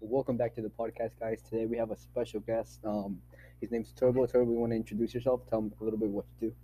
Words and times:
welcome 0.00 0.36
back 0.36 0.54
to 0.54 0.62
the 0.62 0.68
podcast, 0.68 1.10
guys. 1.18 1.40
Today 1.42 1.66
we 1.66 1.76
have 1.76 1.90
a 1.90 1.96
special 1.96 2.40
guest. 2.40 2.80
Um, 2.84 3.20
his 3.60 3.70
name's 3.70 3.92
Turbo. 3.92 4.26
Turbo, 4.26 4.50
you 4.50 4.58
want 4.58 4.72
to 4.72 4.76
introduce 4.76 5.14
yourself? 5.14 5.40
Tell 5.48 5.60
him 5.60 5.72
a 5.80 5.84
little 5.84 5.98
bit 5.98 6.08
what 6.08 6.24
you 6.40 6.48
do. 6.48 6.54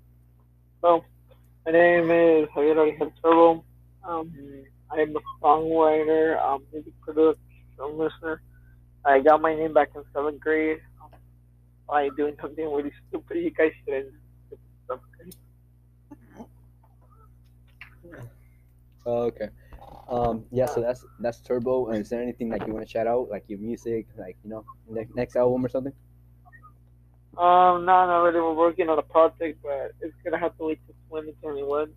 Well, 0.82 1.04
my 1.66 1.72
name 1.72 2.10
is 2.10 2.48
Javier 2.48 2.76
Alejandro 2.76 3.12
Turbo. 3.22 3.64
Um, 4.04 4.32
I 4.90 5.00
am 5.00 5.16
a 5.16 5.20
songwriter, 5.44 6.40
um, 6.44 6.62
music 6.72 6.92
producer, 7.00 7.38
film 7.76 7.98
listener. 7.98 8.40
I 9.04 9.20
got 9.20 9.40
my 9.40 9.54
name 9.54 9.72
back 9.74 9.90
in 9.94 10.02
seventh 10.14 10.40
grade 10.40 10.78
um, 11.02 11.10
by 11.88 12.08
doing 12.16 12.36
something 12.40 12.72
really 12.72 12.92
stupid. 13.08 13.38
You 13.38 13.50
guys 13.50 13.72
shouldn't 13.84 14.12
do 14.50 14.58
stupid 14.84 15.34
okay? 19.06 19.48
Um, 20.08 20.44
yeah. 20.50 20.66
So 20.66 20.80
that's 20.80 21.04
that's 21.20 21.40
Turbo. 21.40 21.88
And 21.88 22.00
is 22.00 22.08
there 22.08 22.22
anything 22.22 22.50
like 22.50 22.66
you 22.66 22.72
want 22.72 22.86
to 22.86 22.90
shout 22.90 23.06
out, 23.06 23.28
like 23.30 23.44
your 23.48 23.58
music, 23.58 24.06
like 24.18 24.36
you 24.44 24.50
know, 24.50 24.64
ne- 24.88 25.08
next 25.14 25.36
album 25.36 25.64
or 25.64 25.68
something? 25.68 25.92
Um, 27.36 27.84
no, 27.84 28.06
not 28.06 28.22
really. 28.22 28.40
We're 28.40 28.54
working 28.54 28.88
on 28.88 28.98
a 28.98 29.02
project, 29.02 29.58
but 29.62 29.92
it's 30.00 30.14
gonna 30.24 30.38
have 30.38 30.56
to 30.58 30.64
wait 30.64 30.80
till 30.86 30.94
2021 31.20 31.92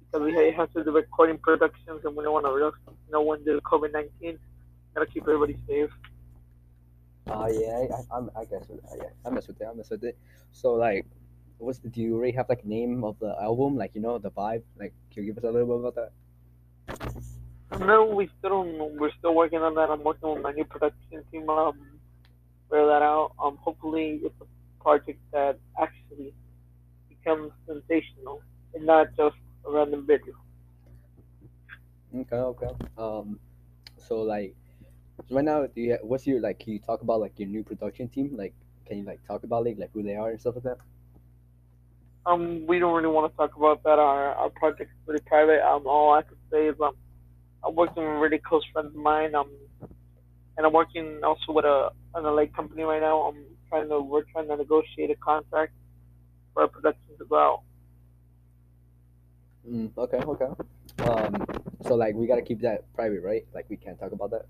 because 0.00 0.24
we 0.24 0.52
have 0.56 0.72
to 0.72 0.82
do 0.82 0.90
recording 0.90 1.38
productions, 1.38 2.04
and 2.04 2.16
we 2.16 2.24
don't 2.24 2.32
want 2.32 2.46
to 2.46 2.52
risk 2.52 2.78
no 3.10 3.22
one 3.22 3.44
to 3.44 3.60
COVID 3.60 3.92
19. 3.92 4.38
Gotta 4.94 5.06
keep 5.06 5.22
everybody 5.22 5.56
safe. 5.68 5.90
Oh 7.28 7.46
yeah, 7.48 7.86
I, 8.10 8.16
I, 8.16 8.40
I 8.40 8.44
guess 8.44 8.64
yeah, 8.96 9.04
I 9.24 9.30
mess 9.30 9.46
with 9.46 9.60
it. 9.60 9.66
I 9.70 9.74
mess 9.74 9.90
with 9.90 10.02
it. 10.02 10.18
So 10.50 10.72
like, 10.72 11.06
what's 11.58 11.78
do 11.78 12.00
you 12.00 12.16
already 12.16 12.32
have 12.32 12.48
like 12.48 12.64
name 12.64 13.04
of 13.04 13.18
the 13.20 13.36
album? 13.40 13.76
Like 13.76 13.94
you 13.94 14.00
know 14.00 14.18
the 14.18 14.30
vibe. 14.30 14.62
Like, 14.78 14.92
can 15.12 15.22
you 15.22 15.32
give 15.32 15.38
us 15.38 15.44
a 15.44 15.52
little 15.52 15.68
bit 15.68 15.78
about 15.78 15.94
that? 15.94 16.12
No, 17.80 18.06
we 18.06 18.28
still 18.38 18.50
don't. 18.50 18.98
We're 18.98 19.10
still 19.18 19.34
working 19.34 19.60
on 19.60 19.74
that. 19.74 19.90
I'm 19.90 20.04
working 20.04 20.28
with 20.32 20.42
my 20.42 20.52
new 20.52 20.64
production 20.64 21.24
team. 21.30 21.48
Um, 21.48 21.78
figure 22.70 22.86
that 22.86 23.02
out. 23.02 23.32
Um, 23.42 23.58
hopefully 23.60 24.20
it's 24.22 24.34
a 24.40 24.82
project 24.82 25.20
that 25.32 25.58
actually 25.80 26.32
becomes 27.08 27.52
sensational 27.66 28.42
and 28.74 28.86
not 28.86 29.08
just 29.16 29.36
a 29.66 29.70
random 29.70 30.06
video. 30.06 30.34
Okay, 32.14 32.36
okay. 32.36 32.68
Um, 32.98 33.38
so 33.96 34.22
like, 34.22 34.54
right 35.30 35.44
now, 35.44 35.66
do 35.66 35.80
you 35.80 35.98
what's 36.02 36.26
your 36.26 36.40
like? 36.40 36.58
Can 36.60 36.74
you 36.74 36.78
talk 36.78 37.02
about 37.02 37.20
like 37.20 37.38
your 37.38 37.48
new 37.48 37.62
production 37.62 38.08
team? 38.08 38.36
Like, 38.36 38.54
can 38.86 38.98
you 38.98 39.04
like 39.04 39.26
talk 39.26 39.44
about 39.44 39.66
it, 39.66 39.78
like 39.78 39.90
who 39.92 40.02
they 40.02 40.16
are 40.16 40.30
and 40.30 40.40
stuff 40.40 40.56
like 40.56 40.64
that? 40.64 40.78
Um, 42.24 42.66
we 42.66 42.78
don't 42.78 42.94
really 42.94 43.08
want 43.08 43.32
to 43.32 43.36
talk 43.36 43.56
about 43.56 43.82
that. 43.82 43.98
Our 43.98 44.34
our 44.34 44.50
project's 44.50 44.94
pretty 45.06 45.24
private. 45.24 45.66
Um, 45.66 45.86
all 45.86 46.14
I 46.14 46.22
can 46.22 46.36
say 46.50 46.68
is 46.68 46.76
um, 46.80 46.94
I'm 47.64 47.74
working 47.74 48.02
with 48.02 48.12
a 48.12 48.18
really 48.18 48.38
close 48.38 48.62
friends 48.72 48.88
of 48.88 48.96
mine. 48.96 49.34
Um, 49.34 49.50
and 50.56 50.66
I'm 50.66 50.72
working 50.72 51.20
also 51.24 51.52
with 51.52 51.64
a 51.64 51.90
an 52.14 52.24
LA 52.24 52.46
company 52.54 52.82
right 52.82 53.00
now. 53.00 53.22
I'm 53.22 53.44
trying 53.68 53.88
to 53.88 54.00
we're 54.00 54.24
trying 54.32 54.48
to 54.48 54.56
negotiate 54.56 55.10
a 55.10 55.16
contract 55.16 55.72
for 56.52 56.62
our 56.62 56.68
productions 56.68 57.20
as 57.20 57.28
well. 57.30 57.64
Mm, 59.68 59.96
okay, 59.96 60.18
okay. 60.18 60.48
Um, 61.08 61.44
so 61.86 61.94
like 61.94 62.14
we 62.14 62.26
gotta 62.26 62.42
keep 62.42 62.60
that 62.62 62.92
private, 62.94 63.22
right? 63.22 63.46
Like 63.54 63.66
we 63.68 63.76
can't 63.76 63.98
talk 63.98 64.12
about 64.12 64.30
that. 64.32 64.46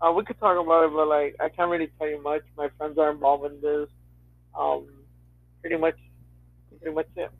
Uh, 0.00 0.12
we 0.12 0.24
could 0.24 0.38
talk 0.38 0.58
about 0.58 0.84
it, 0.84 0.92
but 0.94 1.08
like 1.08 1.36
I 1.40 1.48
can't 1.48 1.70
really 1.70 1.90
tell 1.98 2.08
you 2.08 2.22
much. 2.22 2.42
My 2.56 2.68
friends 2.78 2.98
are 2.98 3.10
involved 3.10 3.52
in 3.52 3.60
this. 3.60 3.88
Um, 4.58 4.86
pretty 5.60 5.76
much, 5.76 5.96
pretty 6.80 6.94
much 6.94 7.08
it. 7.16 7.30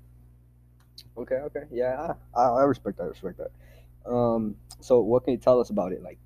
Okay, 1.17 1.37
okay. 1.37 1.63
Yeah, 1.71 2.15
I, 2.35 2.41
I 2.41 2.49
I 2.61 2.63
respect 2.65 2.99
that. 2.99 3.05
I 3.05 3.09
respect 3.09 3.39
that. 3.39 3.51
Um, 4.07 4.57
so 4.81 5.01
what 5.01 5.25
can 5.25 5.33
you 5.33 5.39
tell 5.39 5.61
us 5.61 5.71
about 5.71 5.93
it? 5.93 6.03
Like, 6.03 6.19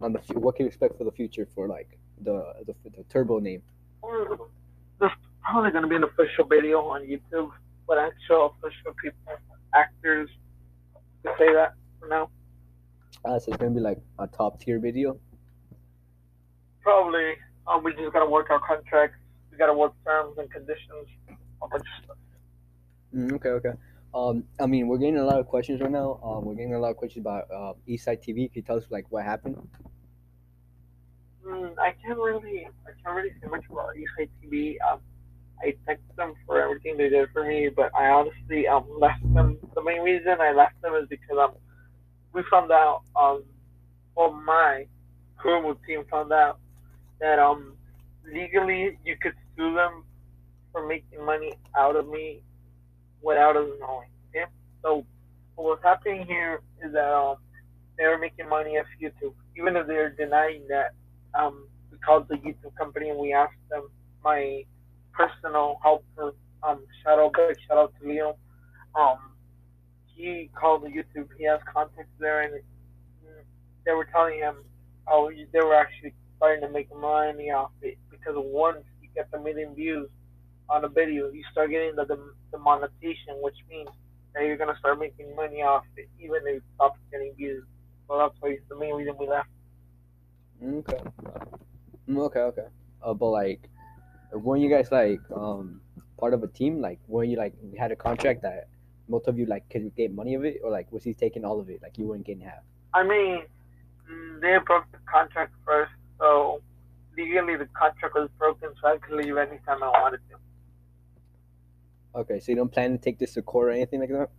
on 0.00 0.12
the 0.12 0.20
what 0.38 0.56
can 0.56 0.64
you 0.64 0.68
expect 0.68 0.96
for 0.96 1.04
the 1.04 1.12
future 1.12 1.46
for 1.54 1.68
like 1.68 1.98
the 2.22 2.54
the, 2.66 2.74
the 2.96 3.04
Turbo 3.04 3.38
name? 3.38 3.62
There's 4.02 5.12
probably 5.42 5.70
gonna 5.70 5.88
be 5.88 5.96
an 5.96 6.04
official 6.04 6.44
video 6.48 6.80
on 6.80 7.02
YouTube, 7.02 7.50
but 7.86 7.98
actual 7.98 8.54
official 8.62 8.94
people, 9.02 9.34
actors, 9.74 10.28
to 11.24 11.30
say 11.38 11.52
that 11.52 11.74
for 11.98 12.08
now. 12.08 12.30
Uh, 13.24 13.38
so 13.38 13.52
it's 13.52 13.56
gonna 13.58 13.70
be 13.70 13.80
like 13.80 13.98
a 14.18 14.26
top 14.26 14.60
tier 14.60 14.78
video. 14.78 15.18
Probably, 16.82 17.34
um, 17.66 17.84
we 17.84 17.92
just 17.92 18.12
gotta 18.12 18.28
work 18.28 18.50
our 18.50 18.60
contracts. 18.60 19.18
We 19.50 19.58
gotta 19.58 19.74
work 19.74 19.92
terms 20.04 20.38
and 20.38 20.50
conditions. 20.50 21.08
A 21.62 21.68
bunch 21.68 21.82
of 21.82 22.04
stuff. 22.04 22.16
Mm, 23.14 23.32
okay, 23.34 23.48
okay. 23.50 23.72
Um, 24.12 24.44
I 24.60 24.66
mean, 24.66 24.88
we're 24.88 24.98
getting 24.98 25.18
a 25.18 25.24
lot 25.24 25.38
of 25.38 25.46
questions 25.46 25.80
right 25.80 25.90
now. 25.90 26.18
Um, 26.22 26.44
we're 26.44 26.54
getting 26.54 26.74
a 26.74 26.78
lot 26.80 26.90
of 26.90 26.96
questions 26.96 27.24
about 27.24 27.44
uh, 27.50 27.74
Eastside 27.88 28.22
TV. 28.22 28.50
Can 28.50 28.50
you 28.54 28.62
tell 28.62 28.76
us 28.76 28.84
like 28.90 29.06
what 29.10 29.24
happened? 29.24 29.56
Mm, 31.46 31.78
I 31.78 31.94
can't 32.04 32.18
really, 32.18 32.68
I 32.86 32.90
can't 33.02 33.14
really 33.16 33.30
say 33.40 33.48
much 33.48 33.64
about 33.70 33.90
Eastside 33.94 34.28
TV. 34.42 34.76
Um, 34.90 35.00
I 35.62 35.74
thank 35.86 36.00
them 36.16 36.34
for 36.46 36.60
everything 36.60 36.96
they 36.96 37.08
did 37.08 37.28
for 37.32 37.46
me, 37.46 37.68
but 37.74 37.90
I 37.94 38.08
honestly 38.08 38.66
um 38.66 38.86
left 38.98 39.22
them. 39.34 39.58
The 39.74 39.82
main 39.82 40.00
reason 40.02 40.40
I 40.40 40.52
left 40.52 40.80
them 40.82 40.94
is 40.94 41.06
because 41.08 41.36
um 41.38 41.52
we 42.32 42.42
found 42.50 42.72
out 42.72 43.02
um 43.14 43.44
well 44.16 44.32
my 44.32 44.86
Kurumu 45.38 45.76
team 45.86 46.04
found 46.10 46.32
out 46.32 46.58
that 47.20 47.38
um 47.38 47.74
legally 48.32 48.98
you 49.04 49.16
could 49.20 49.34
sue 49.56 49.74
them 49.74 50.04
for 50.72 50.86
making 50.86 51.24
money 51.24 51.52
out 51.76 51.96
of 51.96 52.08
me 52.08 52.42
without 53.22 53.56
us 53.56 53.68
knowing. 53.80 54.08
Okay, 54.30 54.46
so 54.82 55.04
what 55.54 55.64
was 55.64 55.78
happening 55.82 56.26
here 56.26 56.60
is 56.84 56.92
that 56.92 57.12
um 57.12 57.36
they 57.98 58.06
were 58.06 58.18
making 58.18 58.48
money 58.48 58.78
off 58.78 58.86
YouTube, 59.00 59.34
even 59.56 59.76
if 59.76 59.86
they're 59.86 60.10
denying 60.10 60.62
that. 60.68 60.92
Um, 61.38 61.68
we 61.92 61.98
called 61.98 62.28
the 62.28 62.36
YouTube 62.36 62.74
company 62.76 63.10
and 63.10 63.18
we 63.18 63.32
asked 63.32 63.60
them 63.70 63.88
my 64.24 64.64
personal 65.12 65.78
helper. 65.82 66.34
Um, 66.62 66.80
shout 67.04 67.18
out, 67.18 67.32
big 67.34 67.56
shout 67.68 67.78
out 67.78 67.92
to 68.00 68.08
Leo. 68.08 68.36
Um, 68.94 69.18
he 70.06 70.50
called 70.58 70.82
the 70.82 70.88
YouTube. 70.88 71.28
He 71.38 71.44
has 71.44 71.60
contacts 71.72 72.10
there, 72.18 72.42
and 72.42 72.62
they 73.86 73.92
were 73.92 74.06
telling 74.12 74.38
him, 74.38 74.56
oh, 75.08 75.30
they 75.30 75.60
were 75.60 75.74
actually 75.74 76.14
starting 76.36 76.62
to 76.66 76.72
make 76.72 76.88
money 76.94 77.50
off 77.50 77.70
it 77.82 77.98
because 78.10 78.34
once 78.36 78.84
you 79.02 79.08
get 79.14 79.30
the 79.30 79.38
million 79.38 79.74
views 79.74 80.08
on 80.70 80.84
a 80.84 80.88
video, 80.88 81.30
you 81.30 81.42
start 81.50 81.70
getting 81.70 81.96
the, 81.96 82.04
the, 82.04 82.18
the 82.52 82.58
monetization, 82.58 83.34
which 83.40 83.56
means 83.68 83.88
that 84.34 84.44
you're 84.44 84.56
gonna 84.56 84.76
start 84.78 84.98
making 84.98 85.34
money 85.34 85.62
off 85.62 85.84
it, 85.96 86.08
even 86.20 86.38
if 86.46 86.56
it 86.56 86.62
stops 86.76 86.98
getting 87.10 87.34
views. 87.36 87.64
So 88.08 88.18
that's 88.18 88.34
why 88.40 88.50
it's 88.50 88.62
the 88.68 88.78
main 88.78 88.94
reason 88.94 89.16
we 89.18 89.28
left. 89.28 89.48
Okay. 90.62 90.98
Okay, 92.08 92.40
okay. 92.40 92.66
Uh, 93.02 93.14
but 93.14 93.30
like, 93.30 93.68
weren't 94.32 94.62
you 94.62 94.70
guys 94.70 94.92
like 94.92 95.20
um 95.34 95.80
part 96.18 96.34
of 96.34 96.42
a 96.42 96.48
team? 96.48 96.80
Like, 96.80 96.98
weren't 97.08 97.30
you 97.30 97.36
like 97.36 97.54
you 97.62 97.78
had 97.78 97.90
a 97.90 97.96
contract 97.96 98.42
that 98.42 98.68
both 99.08 99.26
of 99.26 99.38
you 99.38 99.46
like 99.46 99.68
could 99.70 99.94
get 99.96 100.14
money 100.14 100.34
of 100.34 100.44
it, 100.44 100.60
or 100.62 100.70
like 100.70 100.90
was 100.92 101.02
he 101.02 101.14
taking 101.14 101.44
all 101.44 101.58
of 101.60 101.68
it? 101.68 101.82
Like 101.82 101.98
you 101.98 102.06
weren't 102.06 102.24
getting 102.24 102.42
half. 102.42 102.62
I 102.94 103.02
mean, 103.02 103.42
mm, 104.10 104.40
they 104.40 104.56
broke 104.64 104.84
the 104.92 104.98
contract 105.10 105.52
first, 105.66 105.92
so 106.18 106.62
legally 107.16 107.56
the 107.56 107.66
contract 107.66 108.14
was 108.14 108.28
broken, 108.38 108.70
so 108.80 108.88
I 108.88 108.98
could 108.98 109.16
leave 109.16 109.36
anytime 109.36 109.82
I 109.82 109.88
wanted 109.88 110.20
to. 110.30 110.36
Okay, 112.14 112.40
so 112.40 112.50
you 112.50 112.56
don't 112.56 112.72
plan 112.72 112.92
to 112.92 112.98
take 112.98 113.18
this 113.18 113.34
to 113.34 113.42
court 113.42 113.68
or 113.68 113.70
anything 113.70 114.00
like 114.00 114.08
that? 114.10 114.30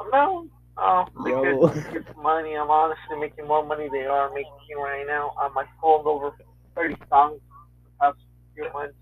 I'm 0.00 0.10
not. 0.10 0.46
Oh, 0.76 1.04
because 1.24 1.76
it's 1.94 2.16
money. 2.20 2.54
I'm 2.54 2.70
honestly 2.70 3.16
making 3.18 3.46
more 3.46 3.64
money 3.64 3.84
than 3.84 3.92
they 3.92 4.06
are 4.06 4.32
making 4.32 4.76
right 4.76 5.06
now. 5.06 5.32
Um, 5.40 5.56
I 5.56 5.64
sold 5.80 6.06
over 6.06 6.32
30 6.74 6.96
songs 7.08 7.40
the 7.84 7.90
past 8.00 8.18
few 8.54 8.72
months, 8.72 8.94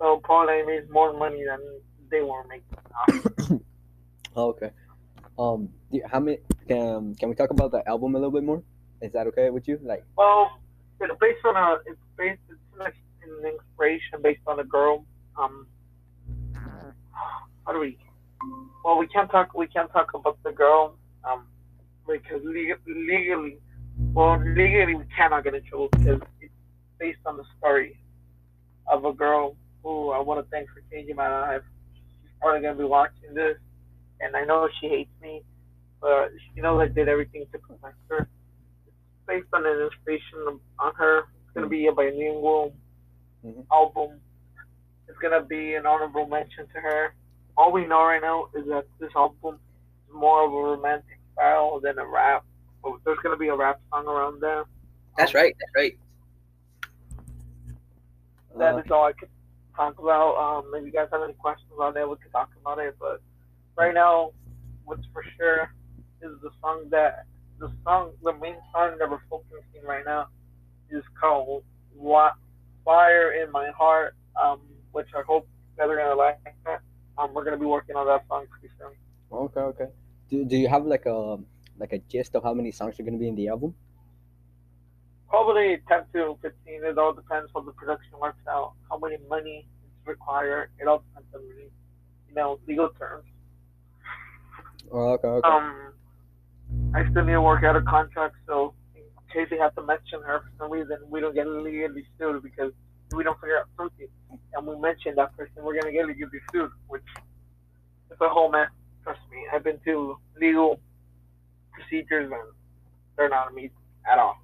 so 0.00 0.20
probably 0.24 0.54
I 0.54 0.62
made 0.66 0.90
more 0.90 1.16
money 1.16 1.44
than 1.44 1.60
they 2.10 2.22
were 2.22 2.44
making. 2.48 3.60
Oh, 4.38 4.48
okay. 4.48 4.70
Um, 5.38 5.70
how 6.10 6.20
many? 6.20 6.38
Can 6.68 7.14
can 7.14 7.30
we 7.30 7.34
talk 7.34 7.50
about 7.50 7.70
the 7.70 7.82
album 7.88 8.14
a 8.14 8.18
little 8.18 8.30
bit 8.30 8.44
more? 8.44 8.62
Is 9.00 9.12
that 9.12 9.26
okay 9.28 9.48
with 9.48 9.66
you? 9.66 9.80
Like, 9.82 10.04
Well, 10.14 10.60
it's 11.00 11.18
based 11.18 11.42
on 11.46 11.56
a. 11.56 11.78
It's 11.86 11.98
based. 12.18 12.40
It's 12.50 12.60
an 12.78 12.84
an 12.84 13.46
inspiration 13.46 14.20
based 14.22 14.42
on 14.46 14.60
a 14.60 14.64
girl. 14.64 15.06
Um, 15.38 15.66
how 17.66 17.72
do 17.72 17.80
we? 17.80 17.98
Well, 18.84 18.98
we 18.98 19.06
can't 19.08 19.30
talk. 19.30 19.54
We 19.54 19.66
can't 19.66 19.92
talk 19.92 20.14
about 20.14 20.38
the 20.44 20.52
girl. 20.52 20.96
Um, 21.24 21.46
because 22.06 22.40
leg- 22.44 22.80
legally, 22.86 23.58
well, 24.14 24.38
legally 24.38 24.94
we 24.94 25.04
cannot 25.16 25.42
get 25.42 25.54
in 25.54 25.64
trouble 25.64 25.88
because 25.90 26.20
it's 26.40 26.52
based 27.00 27.18
on 27.26 27.36
the 27.36 27.44
story 27.58 27.98
of 28.86 29.04
a 29.04 29.12
girl 29.12 29.56
who 29.82 30.10
I 30.10 30.20
want 30.20 30.44
to 30.44 30.50
thank 30.50 30.68
for 30.70 30.82
changing 30.92 31.16
my 31.16 31.28
life. 31.28 31.62
She's 32.22 32.30
probably 32.40 32.60
gonna 32.60 32.78
be 32.78 32.84
watching 32.84 33.34
this, 33.34 33.56
and 34.20 34.36
I 34.36 34.44
know 34.44 34.68
she 34.80 34.88
hates 34.88 35.10
me, 35.20 35.42
but 36.00 36.30
she 36.54 36.60
knows 36.60 36.80
I 36.80 36.86
did 36.86 37.08
everything 37.08 37.44
to 37.50 37.58
protect 37.58 37.96
her 38.10 38.28
based 39.26 39.48
on 39.52 39.66
an 39.66 39.80
inspiration 39.80 40.60
on 40.78 40.94
her. 40.94 41.18
It's 41.18 41.54
gonna 41.54 41.68
be 41.68 41.88
a 41.88 41.92
bilingual 41.92 42.72
Mhm. 43.44 43.66
album. 43.72 44.20
It's 45.08 45.18
gonna 45.18 45.42
be 45.42 45.74
an 45.74 45.86
honorable 45.86 46.26
mention 46.28 46.68
to 46.68 46.80
her. 46.80 47.14
All 47.56 47.72
we 47.72 47.86
know 47.86 48.04
right 48.04 48.20
now 48.20 48.48
is 48.54 48.66
that 48.66 48.84
this 49.00 49.10
album 49.16 49.54
is 50.08 50.14
more 50.14 50.44
of 50.46 50.52
a 50.52 50.56
romantic 50.56 51.18
style 51.32 51.80
than 51.80 51.98
a 51.98 52.06
rap. 52.06 52.44
But 52.82 52.92
there's 53.04 53.18
gonna 53.22 53.36
be 53.36 53.48
a 53.48 53.56
rap 53.56 53.80
song 53.90 54.06
around 54.06 54.40
there. 54.40 54.64
That's 55.16 55.34
right. 55.34 55.56
That's 55.58 55.72
right. 55.74 55.98
that 58.56 58.74
Uh, 58.74 58.78
is 58.78 58.90
all 58.90 59.04
I 59.04 59.12
could 59.12 59.28
talk 59.74 59.98
about. 59.98 60.36
Um, 60.36 60.74
if 60.74 60.84
you 60.84 60.90
guys 60.92 61.08
have 61.12 61.22
any 61.22 61.34
questions 61.34 61.72
on 61.78 61.96
it, 61.96 62.08
we 62.08 62.16
could 62.16 62.32
talk 62.32 62.50
about 62.60 62.78
it. 62.78 62.96
But 62.98 63.20
right 63.76 63.94
now, 63.94 64.32
what's 64.84 65.06
for 65.12 65.22
sure 65.36 65.72
is 66.22 66.32
the 66.42 66.50
song 66.60 66.88
that 66.90 67.26
the 67.58 67.72
song, 67.84 68.12
the 68.22 68.32
main 68.34 68.56
song 68.72 68.96
that 68.98 69.10
we're 69.10 69.20
focusing 69.30 69.82
right 69.84 70.04
now 70.04 70.28
is 70.90 71.02
called 71.18 71.64
"Wa- 71.94 72.34
"Fire 72.84 73.32
in 73.32 73.50
My 73.50 73.70
Heart," 73.70 74.14
um, 74.40 74.60
which 74.92 75.08
I 75.14 75.22
hope 75.22 75.48
you 75.72 75.82
guys 75.82 75.90
are 75.90 75.96
gonna 75.96 76.14
like. 76.14 76.38
Um, 77.18 77.32
we're 77.32 77.44
gonna 77.44 77.56
be 77.56 77.66
working 77.66 77.96
on 77.96 78.06
that 78.06 78.26
song 78.28 78.46
pretty 78.50 78.72
soon. 78.78 78.92
okay, 79.32 79.60
okay. 79.60 79.86
Do, 80.28 80.44
do 80.44 80.56
you 80.56 80.68
have 80.68 80.84
like 80.84 81.06
a 81.06 81.38
like 81.78 81.92
a 81.92 81.98
gist 81.98 82.34
of 82.34 82.42
how 82.42 82.54
many 82.54 82.72
songs 82.72 82.98
are 82.98 83.02
gonna 83.02 83.18
be 83.18 83.28
in 83.28 83.34
the 83.34 83.48
album? 83.48 83.74
Probably 85.28 85.78
10 85.88 86.04
to 86.14 86.38
15. 86.40 86.52
It 86.66 86.98
all 86.98 87.12
depends 87.12 87.50
how 87.54 87.60
the 87.62 87.72
production 87.72 88.12
works 88.20 88.46
out, 88.48 88.74
how 88.88 88.98
many 88.98 89.16
money 89.28 89.66
is 89.84 90.06
required. 90.06 90.70
It 90.78 90.86
all 90.86 91.02
depends 91.08 91.28
on 91.34 91.40
the, 91.48 91.62
you 92.28 92.34
know, 92.34 92.60
legal 92.68 92.90
terms. 92.90 93.26
Oh, 94.92 95.14
okay, 95.14 95.28
okay. 95.28 95.48
Um, 95.48 95.92
I 96.94 97.10
still 97.10 97.24
need 97.24 97.32
to 97.32 97.42
work 97.42 97.64
out 97.64 97.76
a 97.76 97.82
contract, 97.82 98.36
so 98.46 98.74
in 98.94 99.02
case 99.32 99.48
they 99.50 99.58
have 99.58 99.74
to 99.74 99.82
mention 99.82 100.22
her 100.22 100.40
for 100.40 100.50
some 100.58 100.70
reason, 100.70 100.98
we 101.10 101.20
don't 101.20 101.34
get 101.34 101.46
legally 101.48 102.06
sued 102.18 102.42
because 102.42 102.72
we 103.12 103.24
don't 103.24 103.38
figure 103.40 103.58
out 103.58 103.68
something, 103.76 104.08
and 104.54 104.66
we 104.66 104.76
mention 104.76 105.14
that 105.16 105.36
person, 105.36 105.62
we're 105.62 105.78
gonna 105.80 105.92
get 105.92 106.06
legally 106.06 106.40
sued, 106.52 106.70
which 106.88 107.02
is 108.10 108.16
a 108.20 108.28
whole 108.28 108.50
mess. 108.50 108.70
Trust 109.04 109.20
me, 109.30 109.38
I've 109.52 109.62
been 109.62 109.78
to 109.84 110.18
legal 110.40 110.80
procedures 111.72 112.30
and 112.32 112.52
they're 113.16 113.28
not 113.28 113.54
me 113.54 113.70
at 114.10 114.18
all. 114.18 114.36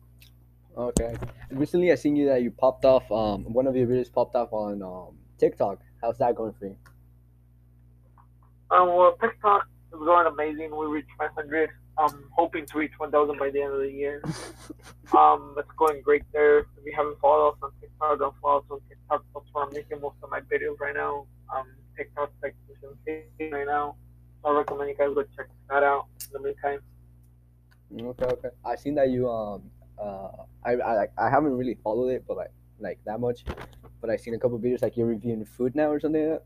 Okay. 0.76 1.16
Recently, 1.50 1.92
I 1.92 1.96
seen 1.96 2.16
you 2.16 2.26
that 2.28 2.42
you 2.42 2.50
popped 2.50 2.84
off. 2.84 3.10
Um, 3.10 3.44
one 3.52 3.66
of 3.66 3.76
your 3.76 3.86
videos 3.86 4.10
popped 4.10 4.34
off 4.36 4.52
on 4.52 4.82
um 4.82 5.18
TikTok. 5.38 5.80
How's 6.00 6.18
that 6.18 6.34
going 6.34 6.54
for 6.54 6.66
you? 6.66 6.76
Um, 8.70 8.88
well, 8.88 9.16
TikTok 9.20 9.66
is 9.92 9.98
going 9.98 10.26
amazing. 10.26 10.74
We 10.74 10.86
reached 10.86 11.10
500. 11.18 11.70
I'm 11.98 12.24
hoping 12.30 12.66
to 12.66 12.78
reach 12.78 12.92
1,000 12.96 13.38
by 13.38 13.50
the 13.50 13.62
end 13.62 13.74
of 13.74 13.80
the 13.80 13.90
year. 13.90 14.22
Um, 15.14 15.54
it's 15.58 15.68
going 15.76 16.00
great 16.00 16.22
there. 16.32 16.60
If 16.60 16.66
you 16.86 16.92
haven't 16.96 17.20
followed 17.20 17.50
us 17.50 17.56
on 17.62 17.70
TikTok, 17.82 18.18
don't 18.18 18.34
follow 18.40 18.60
us 18.60 18.64
on 18.70 18.80
TikTok. 18.88 19.22
That's 19.34 19.46
where 19.52 19.66
I'm 19.66 19.72
making 19.74 20.00
most 20.00 20.16
of 20.22 20.30
my 20.30 20.40
videos 20.40 20.80
right 20.80 20.94
now. 20.94 21.26
Um, 21.54 21.66
TikTok's 21.98 22.32
like 22.42 22.54
sensation 22.80 23.52
right 23.52 23.66
now. 23.66 23.96
I 24.44 24.52
recommend 24.52 24.88
you 24.88 24.96
guys 24.96 25.14
go 25.14 25.22
check 25.36 25.48
that 25.68 25.82
out 25.82 26.06
in 26.24 26.32
the 26.32 26.48
meantime. 26.48 26.80
Okay, 28.00 28.24
okay. 28.24 28.48
I 28.64 28.76
seen 28.76 28.94
that 28.96 29.10
you 29.10 29.28
um 29.28 29.62
uh 30.02 30.28
I 30.64 30.72
I 30.72 30.94
like 30.94 31.12
I 31.18 31.28
haven't 31.28 31.52
really 31.52 31.76
followed 31.84 32.08
it, 32.08 32.24
but 32.26 32.36
like 32.36 32.52
like 32.80 32.98
that 33.04 33.20
much. 33.20 33.44
But 34.00 34.10
I 34.10 34.16
seen 34.16 34.34
a 34.34 34.38
couple 34.38 34.58
videos 34.58 34.82
like 34.82 34.96
you're 34.96 35.06
reviewing 35.06 35.44
food 35.44 35.74
now 35.74 35.90
or 35.90 36.00
something 36.00 36.28
like 36.28 36.40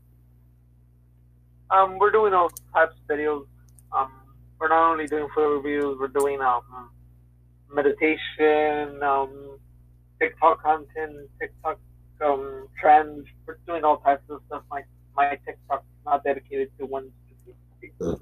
that. 1.69 1.75
Um, 1.75 1.97
we're 1.97 2.11
doing 2.11 2.33
all 2.33 2.49
types 2.73 2.95
of 2.95 3.17
videos. 3.17 3.45
Um, 3.91 4.11
we're 4.59 4.69
not 4.69 4.91
only 4.91 5.07
doing 5.07 5.27
food 5.33 5.61
reviews, 5.61 5.97
we're 5.99 6.07
doing 6.07 6.41
um 6.41 6.89
meditation, 7.73 9.01
um 9.03 9.59
TikTok 10.19 10.61
content, 10.63 11.29
TikTok 11.39 11.79
um 12.25 12.67
trends. 12.79 13.27
We're 13.45 13.57
doing 13.67 13.83
all 13.83 13.97
types 13.97 14.23
of 14.29 14.41
stuff. 14.47 14.63
My 14.69 14.83
my 15.15 15.37
TikTok 15.45 15.81
is 15.81 16.05
not 16.05 16.23
dedicated 16.23 16.69
to 16.79 16.85
one 16.85 17.11
specific. 17.25 18.19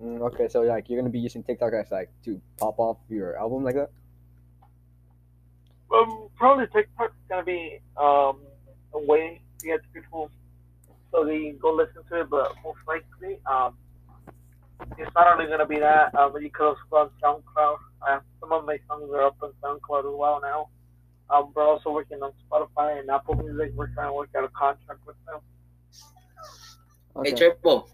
Mm, 0.00 0.20
okay, 0.32 0.48
so 0.48 0.62
like 0.62 0.88
you're 0.88 1.00
gonna 1.00 1.10
be 1.10 1.20
using 1.20 1.42
TikTok 1.42 1.72
as 1.72 1.90
like 1.90 2.10
to 2.24 2.40
pop 2.56 2.78
off 2.78 2.98
your 3.08 3.38
album 3.38 3.64
like 3.64 3.74
that. 3.74 3.90
Um, 5.92 6.28
probably 6.36 6.66
TikTok's 6.66 7.14
gonna 7.28 7.44
be 7.44 7.80
um 7.96 8.40
a 8.94 8.98
way 8.98 9.40
to 9.58 9.66
get 9.66 9.80
people 9.92 10.30
so 11.10 11.24
they 11.24 11.52
go 11.60 11.72
listen 11.72 12.02
to 12.10 12.20
it, 12.20 12.30
but 12.30 12.54
most 12.64 12.78
likely 12.86 13.38
um 13.50 13.74
it's 14.98 15.14
not 15.14 15.26
only 15.32 15.46
gonna 15.46 15.66
be 15.66 15.78
that. 15.78 16.14
Um, 16.14 16.32
you 16.40 16.50
could 16.50 16.68
also 16.68 16.80
go 16.90 16.96
on 16.98 17.10
SoundCloud. 17.22 17.76
Uh, 18.06 18.20
some 18.40 18.52
of 18.52 18.64
my 18.64 18.78
songs 18.88 19.10
are 19.12 19.22
up 19.22 19.36
on 19.42 19.52
SoundCloud 19.62 20.00
as 20.00 20.16
well 20.16 20.40
now. 20.42 20.68
Um, 21.30 21.52
we're 21.54 21.66
also 21.66 21.90
working 21.90 22.22
on 22.22 22.32
Spotify 22.50 23.00
and 23.00 23.10
Apple 23.10 23.34
Music. 23.34 23.72
We're 23.74 23.88
trying 23.88 24.08
to 24.08 24.12
work 24.14 24.30
out 24.36 24.44
a 24.44 24.48
contract 24.48 25.00
with 25.06 25.16
them. 25.26 25.40
Okay. 27.16 27.30
Hey, 27.30 27.36
Triple. 27.36 27.88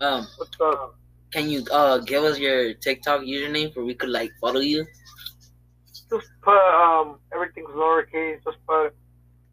Um, 0.00 0.26
What's 0.36 0.56
the 0.56 0.90
can 1.32 1.50
you 1.50 1.64
uh 1.72 1.98
give 1.98 2.22
us 2.22 2.38
your 2.38 2.72
TikTok 2.74 3.22
username 3.22 3.74
where 3.74 3.84
we 3.84 3.94
could 3.94 4.10
like 4.10 4.30
follow 4.40 4.60
you? 4.60 4.86
just 6.10 6.28
put 6.42 6.56
um 6.56 7.18
everything's 7.34 7.68
lowercase. 7.70 8.42
Just 8.44 8.58
put 8.66 8.94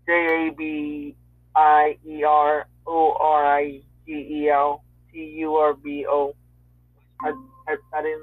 J 0.08 0.48
A 0.50 0.54
B 0.56 1.16
I 1.56 1.98
E 2.06 2.24
R 2.24 2.68
O 2.86 3.14
R 3.20 3.46
I 3.46 3.82
G 4.06 4.12
E 4.12 4.50
L 4.50 4.84
T 5.12 5.18
U 5.40 5.56
R 5.56 5.74
B 5.74 6.06
O. 6.08 6.36
Type 7.24 7.36
type 7.68 7.80
that 7.92 8.06
in. 8.06 8.20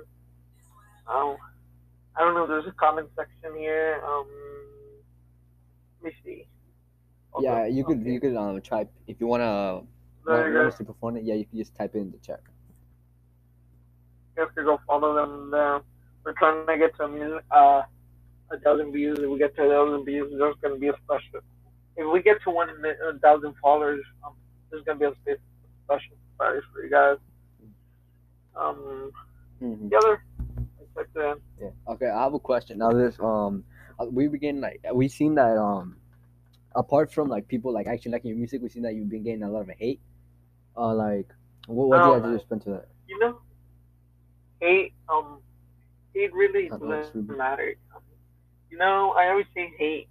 Um, 1.08 1.36
I 2.16 2.20
don't 2.20 2.34
know. 2.34 2.46
There's 2.46 2.66
a 2.66 2.72
comment 2.72 3.08
section 3.16 3.56
here. 3.56 4.00
Um, 4.06 4.26
let 6.02 6.12
me 6.12 6.18
see. 6.24 6.46
Okay, 7.34 7.44
Yeah, 7.44 7.66
you 7.66 7.84
could 7.84 8.00
okay. 8.00 8.10
you 8.10 8.20
could 8.20 8.36
um 8.36 8.60
try 8.60 8.86
if 9.06 9.20
you 9.20 9.26
wanna 9.26 9.82
There 10.26 10.52
want 10.52 10.52
go. 10.52 10.76
to 10.76 10.84
perform 10.84 11.16
it. 11.16 11.24
Yeah, 11.24 11.34
you 11.34 11.46
can 11.46 11.58
just 11.58 11.74
type 11.76 11.94
it 11.94 11.98
in 12.00 12.10
the 12.10 12.18
chat. 12.18 12.40
You 14.36 14.44
have 14.44 14.54
to 14.54 14.64
go 14.64 14.80
follow 14.86 15.14
them 15.14 15.50
there. 15.50 15.80
We're 16.24 16.34
trying 16.34 16.66
to 16.66 16.76
get 16.78 16.94
to 16.96 17.04
a 17.04 17.54
uh, 17.56 17.82
a 18.52 18.60
thousand 18.60 18.92
views. 18.92 19.18
If 19.18 19.28
we 19.30 19.38
get 19.38 19.54
to 19.56 19.62
a 19.64 19.68
thousand 19.68 20.04
views, 20.04 20.32
there's 20.38 20.56
going 20.62 20.74
to 20.74 20.80
be 20.80 20.88
a 20.88 20.94
special. 21.04 21.40
If 21.96 22.12
we 22.12 22.22
get 22.22 22.42
to 22.44 22.50
one 22.50 22.68
a 22.70 23.18
thousand 23.18 23.54
followers, 23.62 24.04
um, 24.24 24.34
there's 24.70 24.84
going 24.84 24.98
to 24.98 25.10
be 25.10 25.12
a 25.12 25.14
spe- 25.34 25.40
special 25.84 26.16
surprise 26.32 26.62
for 26.72 26.82
you 26.84 26.90
guys. 26.90 27.16
Um, 28.56 29.12
hmm 29.58 29.88
the 29.88 29.96
other, 29.96 30.24
like 30.96 31.12
the, 31.14 31.40
Yeah. 31.60 31.70
Okay, 31.88 32.06
I 32.06 32.22
have 32.22 32.34
a 32.34 32.38
question. 32.38 32.78
Now 32.78 32.92
this 32.92 33.18
um 33.20 33.64
uh, 33.98 34.06
we 34.06 34.28
begin 34.28 34.60
like 34.60 34.80
we 34.92 35.08
seen 35.08 35.34
that 35.36 35.56
um 35.56 35.96
apart 36.74 37.12
from 37.12 37.28
like 37.28 37.48
people 37.48 37.72
like 37.72 37.86
actually 37.86 38.12
liking 38.12 38.28
your 38.30 38.38
music, 38.38 38.62
we've 38.62 38.72
seen 38.72 38.82
that 38.82 38.94
you've 38.94 39.08
been 39.08 39.22
getting 39.22 39.42
a 39.42 39.50
lot 39.50 39.62
of 39.62 39.70
hate. 39.70 40.00
Uh 40.76 40.94
like 40.94 41.28
what 41.66 41.88
what 41.88 42.02
do 42.02 42.08
you 42.08 42.14
have 42.14 42.22
to 42.24 42.28
respond 42.30 42.62
to 42.62 42.70
that? 42.70 42.88
you 43.10 43.18
know, 43.18 43.40
hate, 44.60 44.94
um, 45.08 45.40
hate 46.14 46.32
really 46.32 46.68
doesn't 46.68 47.36
matter. 47.36 47.74
Um, 47.94 48.02
you 48.70 48.78
know, 48.78 49.12
I 49.16 49.28
always 49.28 49.46
say 49.54 49.72
hate 49.76 50.08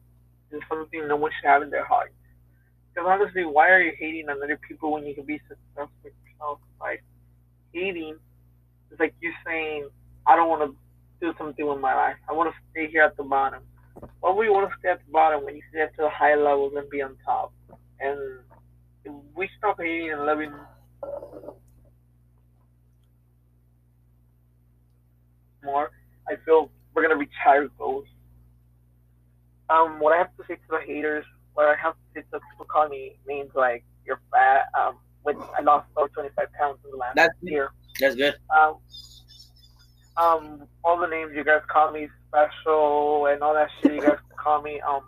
is 0.51 0.62
something 0.67 1.08
no 1.08 1.15
one 1.15 1.31
should 1.39 1.48
have 1.48 1.63
in 1.63 1.69
their 1.69 1.86
heart. 1.86 2.13
Because 2.93 3.08
honestly, 3.08 3.46
why 3.46 3.69
are 3.69 3.81
you 3.81 3.93
hating 3.98 4.29
on 4.29 4.43
other 4.43 4.60
people 4.67 4.91
when 4.91 5.05
you 5.05 5.15
can 5.15 5.24
be 5.24 5.39
successful 5.48 5.89
yourself? 6.03 6.60
Like, 6.81 7.03
hating 7.72 8.17
is 8.91 9.00
like 9.00 9.13
you 9.22 9.31
saying, 9.46 9.89
I 10.27 10.36
don't 10.36 10.50
want 10.50 10.72
to 10.72 10.77
do 11.22 11.34
something 11.38 11.65
with 11.67 11.79
my 11.79 11.93
life. 11.96 12.15
I 12.29 12.34
want 12.34 12.51
to 12.53 12.55
stay 12.72 12.89
here 12.89 13.03
at 13.03 13.17
the 13.17 13.24
bottom. 13.24 13.63
Why 14.22 14.31
would 14.31 14.43
you 14.46 14.53
want 14.53 14.69
to 14.72 14.75
stay 14.79 14.89
at 14.89 15.00
the 15.05 15.12
bottom 15.12 15.43
when 15.43 15.55
you 15.55 15.62
can 15.72 15.81
get 15.88 15.96
to 15.96 16.03
the 16.03 16.10
high 16.10 16.36
levels 16.36 16.74
and 16.75 16.89
be 16.89 17.01
on 17.01 17.15
top? 17.25 17.53
And 18.00 18.39
if 19.03 19.12
we 19.36 19.50
stop 19.58 19.77
hating 19.79 20.12
and 20.12 20.25
loving 20.25 20.51
more, 25.63 25.91
I 26.27 26.36
feel 26.46 26.72
we're 26.93 27.01
gonna 27.01 27.17
reach 27.17 27.31
higher 27.43 27.67
goals. 27.77 28.05
Um, 29.69 30.00
what 30.00 30.13
I 30.13 30.17
have 30.17 30.36
to 30.38 30.43
say 30.48 30.55
to 30.55 30.62
the 30.69 30.79
haters, 30.86 31.25
what 31.53 31.65
I 31.65 31.75
have 31.81 31.93
to 31.93 32.00
say 32.15 32.22
to 32.31 32.39
people 32.51 32.65
call 32.65 32.88
me 32.89 33.17
names 33.27 33.51
like 33.55 33.84
you're 34.05 34.22
fat. 34.31 34.67
Um, 34.79 34.98
which 35.24 35.38
I 35.58 35.62
lost 35.62 35.88
about 35.91 36.12
25 36.13 36.48
pounds 36.53 36.79
in 36.86 36.91
the 36.91 36.98
last 36.98 37.15
That's- 37.15 37.36
year. 37.41 37.72
That's 38.00 38.15
good. 38.15 38.36
Um, 38.50 38.77
um, 40.17 40.67
all 40.84 41.00
the 41.00 41.08
names 41.08 41.31
you 41.36 41.43
guys 41.43 41.62
call 41.67 41.91
me 41.91 42.08
special 42.27 43.27
and 43.27 43.41
all 43.41 43.53
that 43.53 43.69
shit 43.81 43.93
you 43.93 44.01
guys 44.01 44.17
call 44.38 44.62
me. 44.62 44.81
Um, 44.81 45.03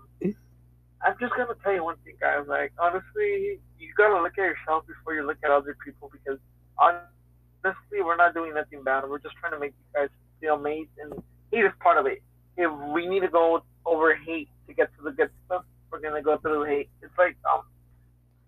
I'm 1.04 1.16
just 1.20 1.34
gonna 1.36 1.56
tell 1.64 1.74
you 1.74 1.84
one 1.84 1.98
thing, 2.06 2.16
guys. 2.20 2.46
Like 2.48 2.74
honestly, 2.80 3.60
you 3.80 3.94
gotta 3.98 4.22
look 4.22 4.34
at 4.38 4.44
yourself 4.44 4.86
before 4.88 5.16
you 5.16 5.26
look 5.26 5.38
at 5.44 5.50
other 5.50 5.76
people 5.84 6.12
because 6.12 6.40
honestly, 6.78 8.02
we're 8.04 8.18
not 8.18 8.34
doing 8.34 8.54
nothing 8.54 8.84
bad. 8.84 9.04
We're 9.10 9.20
just 9.20 9.36
trying 9.36 9.54
to 9.54 9.60
make 9.60 9.72
you 9.72 10.00
guys 10.00 10.10
feel 10.40 10.58
made, 10.58 10.88
and 11.02 11.14
hate 11.52 11.66
is 11.66 11.72
part 11.80 11.98
of 11.98 12.06
it. 12.06 12.22
If 12.58 12.72
we 12.94 13.08
need 13.08 13.22
to 13.22 13.30
go 13.30 13.64
over 13.86 14.16
hate 14.16 14.50
to 14.68 14.74
get 14.74 14.90
to 14.98 15.04
the 15.04 15.12
good 15.12 15.30
stuff, 15.46 15.64
we're 15.92 16.02
gonna 16.02 16.22
go 16.22 16.38
through 16.38 16.66
the 16.66 16.70
hate. 16.70 16.90
It's 17.02 17.18
like 17.18 17.36
um, 17.52 17.64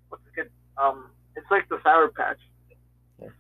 what's 0.10 0.24
the 0.25 0.32
good 0.44 0.52
um, 0.78 1.10
it's 1.36 1.50
like 1.50 1.68
the 1.70 1.80
sour 1.84 2.10
patch 2.10 2.40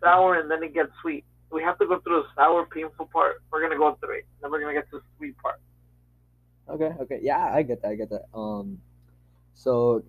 sour 0.01 0.39
and 0.39 0.49
then 0.49 0.63
it 0.63 0.73
gets 0.73 0.91
sweet. 1.01 1.25
We 1.51 1.61
have 1.63 1.77
to 1.79 1.85
go 1.85 1.99
through 1.99 2.23
the 2.23 2.27
sour, 2.35 2.65
painful 2.65 3.09
part. 3.11 3.43
We're 3.51 3.61
gonna 3.61 3.77
go 3.77 3.95
through 3.99 4.19
it. 4.19 4.25
Then 4.41 4.51
we're 4.51 4.59
gonna 4.59 4.73
get 4.73 4.89
to 4.91 4.97
the 4.97 5.03
sweet 5.17 5.37
part. 5.37 5.59
Okay, 6.69 6.91
okay. 7.01 7.19
Yeah, 7.21 7.51
I 7.53 7.61
get 7.63 7.81
that. 7.81 7.89
I 7.89 7.95
get 7.95 8.09
that. 8.09 8.25
Um 8.33 8.79
so 9.53 10.03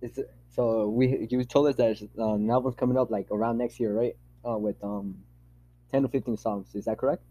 it's 0.00 0.18
so 0.50 0.88
we 0.88 1.26
you 1.30 1.44
told 1.44 1.68
us 1.68 1.76
that 1.76 2.08
uh, 2.18 2.34
an 2.34 2.50
album's 2.50 2.76
coming 2.76 2.96
up 2.96 3.10
like 3.10 3.30
around 3.30 3.58
next 3.58 3.78
year, 3.80 3.92
right? 3.92 4.16
Uh 4.48 4.58
with 4.58 4.82
um 4.82 5.16
10 5.92 6.02
to 6.02 6.08
15 6.08 6.36
songs. 6.36 6.74
Is 6.74 6.84
that 6.86 6.98
correct? 6.98 7.22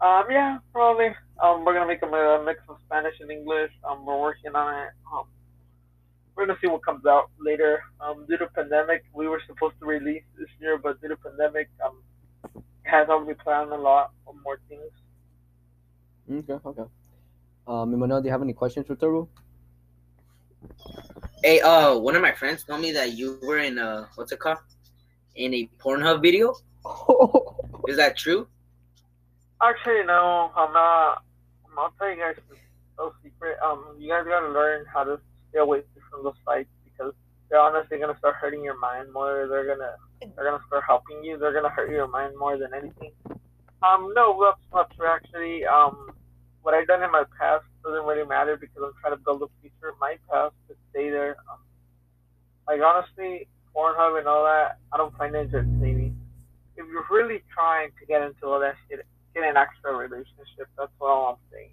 Um, 0.00 0.24
yeah, 0.30 0.58
probably. 0.72 1.14
Um, 1.42 1.64
we're 1.64 1.74
gonna 1.74 1.86
make 1.86 2.02
a, 2.02 2.06
a 2.06 2.44
mix 2.44 2.60
of 2.68 2.76
Spanish 2.86 3.14
and 3.20 3.30
English. 3.30 3.72
Um, 3.88 4.04
we're 4.04 4.20
working 4.20 4.54
on 4.54 4.74
it. 4.84 4.90
Um, 5.12 5.24
we're 6.36 6.46
gonna 6.46 6.58
see 6.60 6.68
what 6.68 6.84
comes 6.84 7.06
out 7.06 7.30
later. 7.40 7.82
Um, 8.00 8.26
due 8.28 8.36
to 8.36 8.46
pandemic, 8.48 9.04
we 9.12 9.26
were 9.26 9.40
supposed 9.46 9.74
to 9.80 9.86
release 9.86 10.22
this 10.38 10.48
year, 10.60 10.78
but 10.78 11.00
due 11.00 11.08
to 11.08 11.16
pandemic, 11.16 11.68
um, 11.84 12.02
it 12.54 12.62
has 12.84 13.08
already 13.08 13.38
planned 13.42 13.72
a 13.72 13.76
lot 13.76 14.12
of 14.26 14.34
more 14.44 14.60
things. 14.68 14.82
Okay, 16.30 16.58
okay. 16.64 16.90
Um, 17.66 17.94
Emmanuel, 17.94 18.20
do 18.20 18.26
you 18.26 18.32
have 18.32 18.42
any 18.42 18.52
questions 18.52 18.86
for 18.86 18.96
Turbo? 18.96 19.28
Hey, 21.42 21.60
uh, 21.60 21.96
one 21.96 22.14
of 22.16 22.22
my 22.22 22.32
friends 22.32 22.64
told 22.64 22.80
me 22.80 22.92
that 22.92 23.12
you 23.12 23.38
were 23.42 23.58
in 23.58 23.78
a 23.78 24.08
what's 24.16 24.32
it 24.32 24.38
called? 24.38 24.58
In 25.36 25.54
a 25.54 25.68
Pornhub 25.78 26.22
video. 26.22 26.54
Is 27.88 27.96
that 27.96 28.16
true? 28.16 28.46
Actually, 29.62 30.04
no, 30.04 30.50
I'm 30.54 30.72
not. 30.72 31.22
I'll 31.78 31.92
tell 31.98 32.10
you 32.10 32.16
guys 32.16 32.36
no 32.98 33.12
secret. 33.22 33.56
Um, 33.64 33.96
you 33.98 34.08
guys 34.08 34.24
gotta 34.26 34.48
learn 34.48 34.84
how 34.92 35.04
to 35.04 35.20
stay 35.50 35.58
away 35.60 35.82
from 36.10 36.24
those 36.24 36.38
sites 36.44 36.70
because 36.84 37.12
they're 37.48 37.60
honestly 37.60 37.98
gonna 37.98 38.18
start 38.18 38.36
hurting 38.36 38.62
your 38.62 38.78
mind 38.78 39.12
more. 39.12 39.46
They're 39.48 39.66
gonna 39.66 39.96
they're 40.20 40.44
gonna 40.44 40.64
start 40.66 40.84
helping 40.86 41.22
you. 41.22 41.38
They're 41.38 41.52
gonna 41.52 41.70
hurt 41.70 41.90
your 41.90 42.08
mind 42.08 42.34
more 42.38 42.58
than 42.58 42.74
anything. 42.74 43.12
Um, 43.82 44.12
no, 44.14 44.36
that's 44.42 44.60
not 44.72 44.90
true. 44.96 45.06
Actually, 45.06 45.64
um, 45.66 46.10
what 46.62 46.74
I've 46.74 46.86
done 46.86 47.02
in 47.02 47.12
my 47.12 47.24
past 47.38 47.64
doesn't 47.84 48.04
really 48.04 48.26
matter 48.26 48.56
because 48.56 48.82
I'm 48.82 48.92
trying 49.00 49.16
to 49.16 49.22
build 49.22 49.42
a 49.42 49.46
future 49.60 49.94
in 49.94 49.98
my 50.00 50.16
past 50.30 50.54
to 50.68 50.74
stay 50.90 51.10
there. 51.10 51.36
Um, 51.50 51.58
like 52.66 52.80
honestly, 52.80 53.46
Pornhub 53.74 54.18
and 54.18 54.26
all 54.26 54.44
that, 54.44 54.78
I 54.92 54.96
don't 54.96 55.16
find 55.16 55.34
it 55.34 55.52
entertaining. 55.52 56.18
If 56.76 56.86
you're 56.90 57.06
really 57.10 57.42
trying 57.54 57.90
to 58.00 58.06
get 58.06 58.22
into 58.22 58.46
all 58.46 58.60
that 58.60 58.74
shit, 58.88 59.06
get 59.34 59.44
an 59.44 59.56
extra 59.56 59.94
relationship. 59.94 60.68
That's 60.76 60.90
all 61.00 61.36
I'm 61.36 61.52
saying. 61.52 61.70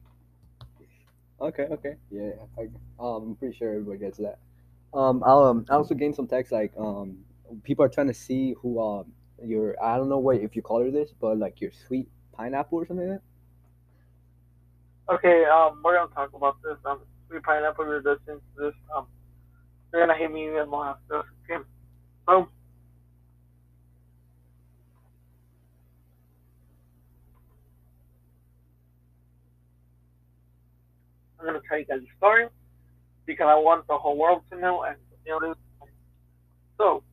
Okay, 1.41 1.63
okay, 1.63 1.95
yeah, 2.09 2.31
I, 2.57 2.63
um, 2.99 3.23
I'm 3.29 3.35
pretty 3.35 3.55
sure 3.57 3.69
everybody 3.69 3.99
gets 3.99 4.17
that. 4.19 4.39
Um, 4.93 5.23
I'll, 5.25 5.43
um, 5.43 5.65
I 5.69 5.75
also 5.75 5.93
gained 5.95 6.15
some 6.15 6.27
text 6.27 6.51
like 6.51 6.71
um, 6.77 7.17
people 7.63 7.83
are 7.83 7.89
trying 7.89 8.07
to 8.07 8.13
see 8.13 8.55
who 8.61 8.79
um 8.79 9.11
your 9.43 9.75
I 9.83 9.97
don't 9.97 10.09
know 10.09 10.19
what 10.19 10.37
if 10.37 10.55
you 10.55 10.61
call 10.61 10.81
her 10.81 10.91
this, 10.91 11.13
but 11.19 11.37
like 11.37 11.59
your 11.59 11.71
sweet 11.87 12.07
pineapple 12.33 12.79
or 12.79 12.85
something 12.87 13.09
like 13.09 13.19
that. 15.07 15.15
Okay, 15.15 15.45
um, 15.45 15.81
we're 15.83 15.97
gonna 15.97 16.13
talk 16.13 16.33
about 16.33 16.57
this. 16.63 16.77
Um, 16.85 17.01
sweet 17.29 17.43
pineapple, 17.43 17.85
to 17.85 18.17
this. 18.57 18.73
Um, 18.95 19.07
you're 19.91 20.05
gonna 20.05 20.17
hit 20.17 20.31
me 20.31 20.47
even 20.47 20.69
more 20.69 20.85
after. 20.85 21.23
Okay, 21.49 21.63
so. 22.27 22.47
I'm 31.39 31.47
gonna 31.47 31.52
tell 31.67 31.77
you 31.77 31.85
guys 31.85 31.99
a 32.01 32.17
story 32.17 32.47
because 33.25 33.47
I 33.49 33.55
want 33.55 33.87
the 33.87 33.97
whole 33.97 34.17
world 34.17 34.41
to 34.51 34.59
know 34.59 34.83
and 34.83 34.97
you 35.25 35.39
know. 35.39 35.55
So, 36.77 37.03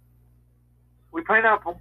we 1.12 1.23
pineapple 1.23 1.80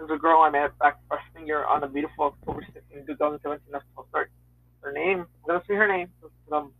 is 0.00 0.08
a 0.10 0.16
girl 0.16 0.42
I 0.42 0.50
met 0.50 0.78
back 0.78 0.98
freshman 1.08 1.46
year 1.46 1.64
on 1.64 1.82
a 1.82 1.88
beautiful 1.88 2.26
October 2.26 2.64
16, 2.72 3.06
2017. 3.06 3.66
That's 3.72 3.84
so 3.96 4.06
sorry. 4.12 4.26
Her 4.80 4.92
name, 4.92 5.20
I'm 5.20 5.46
gonna 5.46 5.62
say 5.66 5.74
her 5.74 5.88
name. 5.88 6.08
Um, 6.52 6.72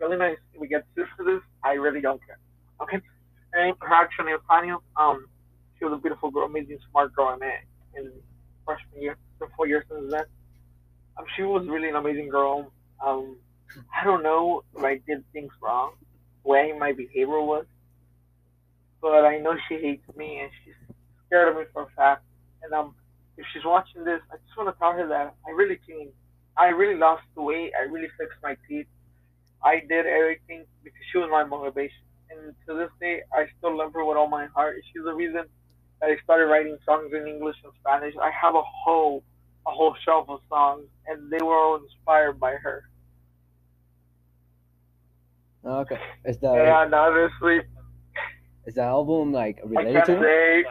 really 0.00 0.16
nice. 0.16 0.38
If 0.54 0.60
we 0.60 0.68
get 0.68 0.84
sued 0.94 1.06
for 1.16 1.24
this, 1.24 1.40
I 1.62 1.72
really 1.72 2.00
don't 2.00 2.20
care. 2.26 2.38
Okay. 2.82 2.98
Name, 3.54 3.74
her 3.80 3.94
actual 3.94 4.24
name 4.24 4.36
is 4.36 4.40
Tanya. 4.48 4.76
Um, 4.96 5.26
she 5.78 5.84
was 5.84 5.94
a 5.94 6.00
beautiful 6.00 6.30
girl, 6.30 6.44
amazing, 6.44 6.78
smart 6.90 7.14
girl 7.14 7.28
I 7.28 7.36
met 7.36 7.64
in 7.96 8.10
freshman 8.64 9.02
year. 9.02 9.16
Been 9.38 9.48
four 9.56 9.66
years 9.66 9.84
since 9.90 10.10
then. 10.10 10.24
Um, 11.18 11.24
she 11.36 11.42
was 11.42 11.66
really 11.68 11.88
an 11.88 11.96
amazing 11.96 12.28
girl. 12.28 12.72
Um, 13.04 13.36
I 13.94 14.04
don't 14.04 14.22
know 14.22 14.62
if 14.76 14.84
I 14.84 15.00
did 15.06 15.24
things 15.32 15.52
wrong, 15.62 15.92
way 16.44 16.72
my 16.78 16.92
behavior 16.92 17.40
was, 17.40 17.66
but 19.02 19.24
I 19.24 19.38
know 19.38 19.56
she 19.68 19.76
hates 19.76 20.04
me 20.16 20.40
and 20.40 20.50
she's 20.64 20.74
scared 21.26 21.48
of 21.50 21.56
me 21.56 21.64
for 21.72 21.84
a 21.84 21.88
fact. 21.96 22.22
And 22.62 22.72
um, 22.74 22.94
if 23.36 23.46
she's 23.52 23.64
watching 23.64 24.04
this, 24.04 24.20
I 24.32 24.36
just 24.36 24.56
want 24.58 24.74
to 24.74 24.78
tell 24.80 24.92
her 24.92 25.08
that 25.08 25.34
I 25.46 25.50
really 25.52 25.78
changed. 25.88 26.14
I 26.58 26.68
really 26.68 26.98
lost 26.98 27.22
the 27.36 27.42
weight. 27.42 27.72
I 27.78 27.84
really 27.84 28.08
fixed 28.18 28.38
my 28.42 28.56
teeth. 28.68 28.86
I 29.64 29.80
did 29.88 30.06
everything 30.06 30.66
because 30.84 31.00
she 31.12 31.18
was 31.18 31.28
my 31.30 31.44
motivation. 31.44 32.04
And 32.30 32.54
to 32.68 32.74
this 32.76 32.90
day, 33.00 33.22
I 33.32 33.46
still 33.58 33.76
love 33.76 33.92
her 33.94 34.04
with 34.04 34.16
all 34.18 34.28
my 34.28 34.46
heart. 34.54 34.76
She's 34.92 35.04
the 35.04 35.14
reason 35.14 35.44
that 36.00 36.10
I 36.10 36.16
started 36.24 36.46
writing 36.46 36.78
songs 36.86 37.12
in 37.14 37.26
English 37.26 37.56
and 37.64 37.72
Spanish. 37.80 38.14
I 38.22 38.30
have 38.30 38.54
a 38.54 38.62
whole, 38.64 39.24
a 39.66 39.72
whole 39.72 39.96
shelf 40.04 40.28
of 40.30 40.40
songs, 40.48 40.86
and 41.06 41.30
they 41.32 41.42
were 41.42 41.56
all 41.56 41.80
inspired 41.82 42.40
by 42.40 42.52
her. 42.54 42.84
Okay, 45.66 45.98
is 46.24 46.38
the 46.38 46.52
And 46.52 46.94
honestly, 46.94 47.60
is 48.66 48.74
the 48.74 48.82
album 48.82 49.32
like 49.32 49.60
related 49.64 49.96
I 49.98 50.06
can't 50.06 50.06
to? 50.06 50.22
it? 50.22 50.22
say. 50.22 50.64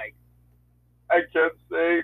I 1.11 1.21
can't 1.33 1.53
say. 1.71 2.03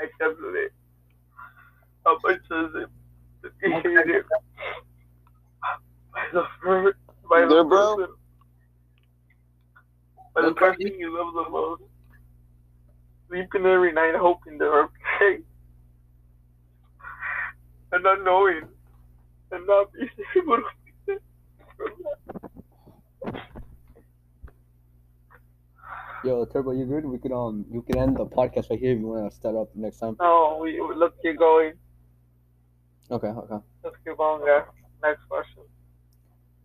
I 0.00 0.06
can't 0.18 0.36
say 0.38 0.68
how 2.04 2.18
much 2.24 2.36
is 2.50 2.70
it 2.74 2.88
appreciated 3.44 4.24
by 6.12 6.24
the 6.32 6.44
first, 6.62 6.98
by 7.28 7.40
the 7.42 7.48
There, 7.48 7.64
bro? 7.64 7.96
person, 7.96 8.14
by 10.34 10.42
the 10.42 10.54
person 10.54 10.92
you 10.98 11.16
love 11.16 11.34
the 11.34 11.50
most. 11.50 11.82
Sleeping 13.28 13.66
every 13.66 13.92
night 13.92 14.14
hoping 14.16 14.58
they're 14.58 14.84
okay, 14.84 15.42
and 17.92 18.02
not 18.02 18.24
knowing, 18.24 18.62
and 19.52 19.66
not 19.66 19.92
being 19.92 20.08
able 20.36 20.56
to. 20.56 21.20
Yo, 26.22 26.44
Turbo, 26.44 26.72
you 26.72 26.84
good? 26.84 27.06
We 27.06 27.18
could 27.18 27.32
um, 27.32 27.64
you 27.70 27.80
can 27.80 27.98
end 27.98 28.16
the 28.16 28.26
podcast 28.26 28.68
right 28.68 28.78
here 28.78 28.92
if 28.92 28.98
you 28.98 29.06
want 29.06 29.30
to 29.30 29.34
start 29.34 29.56
up 29.56 29.74
next 29.74 29.98
time. 30.00 30.16
No, 30.20 30.58
we 30.62 30.78
let's 30.94 31.14
keep 31.22 31.38
going. 31.38 31.72
Okay, 33.10 33.28
okay. 33.28 33.56
Let's 33.82 33.96
keep 34.04 34.18
going, 34.18 34.44
guys. 34.44 34.64
Next 35.02 35.24
question. 35.28 35.62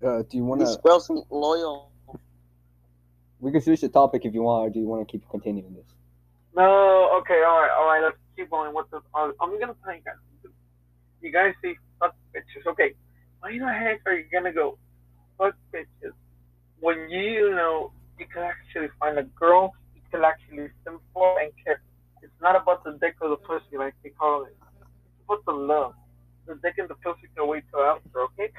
Uh, 0.06 0.24
do 0.30 0.38
you 0.38 0.44
want 0.44 0.60
to? 0.62 0.68
spell 0.68 1.00
some 1.00 1.24
loyal. 1.30 1.92
We 3.39 3.51
can 3.51 3.62
switch 3.62 3.82
the 3.82 3.89
topic 3.89 4.25
if 4.25 4.34
you 4.34 4.44
want, 4.44 4.68
or 4.68 4.70
do 4.70 4.80
you 4.80 4.88
want 4.88 5.08
to 5.08 5.12
keep 5.12 5.27
continuing 5.30 5.74
this? 5.74 5.86
No, 6.56 7.18
okay, 7.20 7.42
all 7.48 7.62
right, 7.62 7.72
all 7.77 7.88
right. 7.88 8.01
Let's 8.04 8.18
keep 8.36 8.50
going. 8.51 8.74
What 8.74 8.92
the? 8.92 8.98
Uh, 9.13 9.32
I'm 9.39 9.58
gonna 9.60 9.75
tell 9.84 9.96
you 9.96 10.01
guys. 10.04 10.51
You 11.22 11.32
guys 11.32 11.54
say 11.63 11.77
fuck 11.99 12.15
bitches. 12.33 12.65
Okay, 12.67 12.93
why 13.39 13.57
the 13.57 13.71
heck 13.71 14.01
are 14.05 14.13
you 14.13 14.25
gonna 14.31 14.53
go 14.53 14.77
fuck 15.37 15.55
bitches 15.73 16.13
when 16.79 17.09
you 17.09 17.51
know 17.51 17.91
you 18.19 18.25
can 18.31 18.43
actually 18.43 18.87
find 18.99 19.17
a 19.19 19.23
girl 19.23 19.73
you 19.95 20.01
can 20.11 20.23
actually 20.23 20.67
simp 20.83 21.01
for 21.13 21.39
and 21.39 21.51
care? 21.63 21.81
It's 22.21 22.41
not 22.41 22.55
about 22.55 22.83
the 22.83 22.97
dick 23.01 23.15
or 23.21 23.29
the 23.29 23.37
pussy 23.37 23.77
like 23.77 23.93
they 24.03 24.09
call 24.09 24.45
it. 24.45 24.55
It's 24.81 25.23
about 25.25 25.45
the 25.45 25.53
love. 25.53 25.93
The 26.47 26.55
dick 26.55 26.75
and 26.77 26.89
the 26.89 26.95
pussy 26.95 27.27
can 27.35 27.47
wait 27.47 27.63
till 27.71 27.81
after. 27.81 28.21
Okay. 28.33 28.51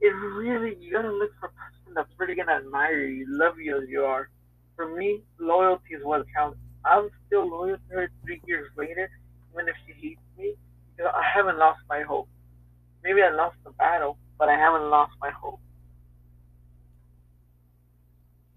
It 0.00 0.08
really 0.08 0.76
you 0.80 0.92
gotta 0.92 1.10
look 1.10 1.30
for 1.40 1.46
a 1.46 1.52
person 1.52 1.94
that's 1.94 2.10
really 2.18 2.34
gonna 2.34 2.52
admire 2.52 3.04
you, 3.06 3.26
love 3.28 3.58
you 3.58 3.80
as 3.82 3.88
you 3.88 4.02
are. 4.02 4.28
For 4.76 4.94
me, 4.94 5.22
loyalty 5.38 5.94
is 5.94 6.04
what 6.04 6.26
counts. 6.34 6.58
I'm 6.84 7.08
still 7.26 7.48
loyal 7.48 7.76
to 7.76 7.94
her 7.94 8.10
three 8.24 8.40
years 8.46 8.70
later, 8.76 9.08
even 9.52 9.68
if 9.68 9.74
she 9.86 9.92
hates 10.08 10.20
me, 10.36 10.54
You 10.98 11.04
know, 11.04 11.10
I 11.10 11.22
haven't 11.34 11.58
lost 11.58 11.80
my 11.88 12.02
hope. 12.02 12.28
Maybe 13.04 13.22
I 13.22 13.30
lost 13.30 13.56
the 13.64 13.70
battle, 13.70 14.16
but 14.38 14.48
I 14.48 14.56
haven't 14.56 14.88
lost 14.88 15.12
my 15.20 15.30
hope. 15.30 15.60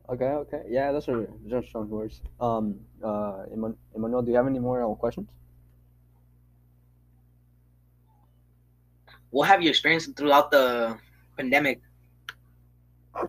Okay, 0.09 0.31
okay. 0.47 0.63
Yeah, 0.69 0.93
those 0.93 1.09
are 1.09 1.27
just 1.49 1.67
strong 1.67 1.89
words. 1.89 2.21
Um, 2.39 2.79
uh, 3.03 3.43
Emmanuel, 3.51 4.21
do 4.21 4.31
you 4.31 4.37
have 4.37 4.47
any 4.47 4.59
more 4.59 4.81
uh, 4.81 4.95
questions? 4.95 5.27
What 9.31 9.49
have 9.49 9.61
you 9.61 9.69
experienced 9.69 10.15
throughout 10.15 10.49
the 10.49 10.97
pandemic? 11.35 11.81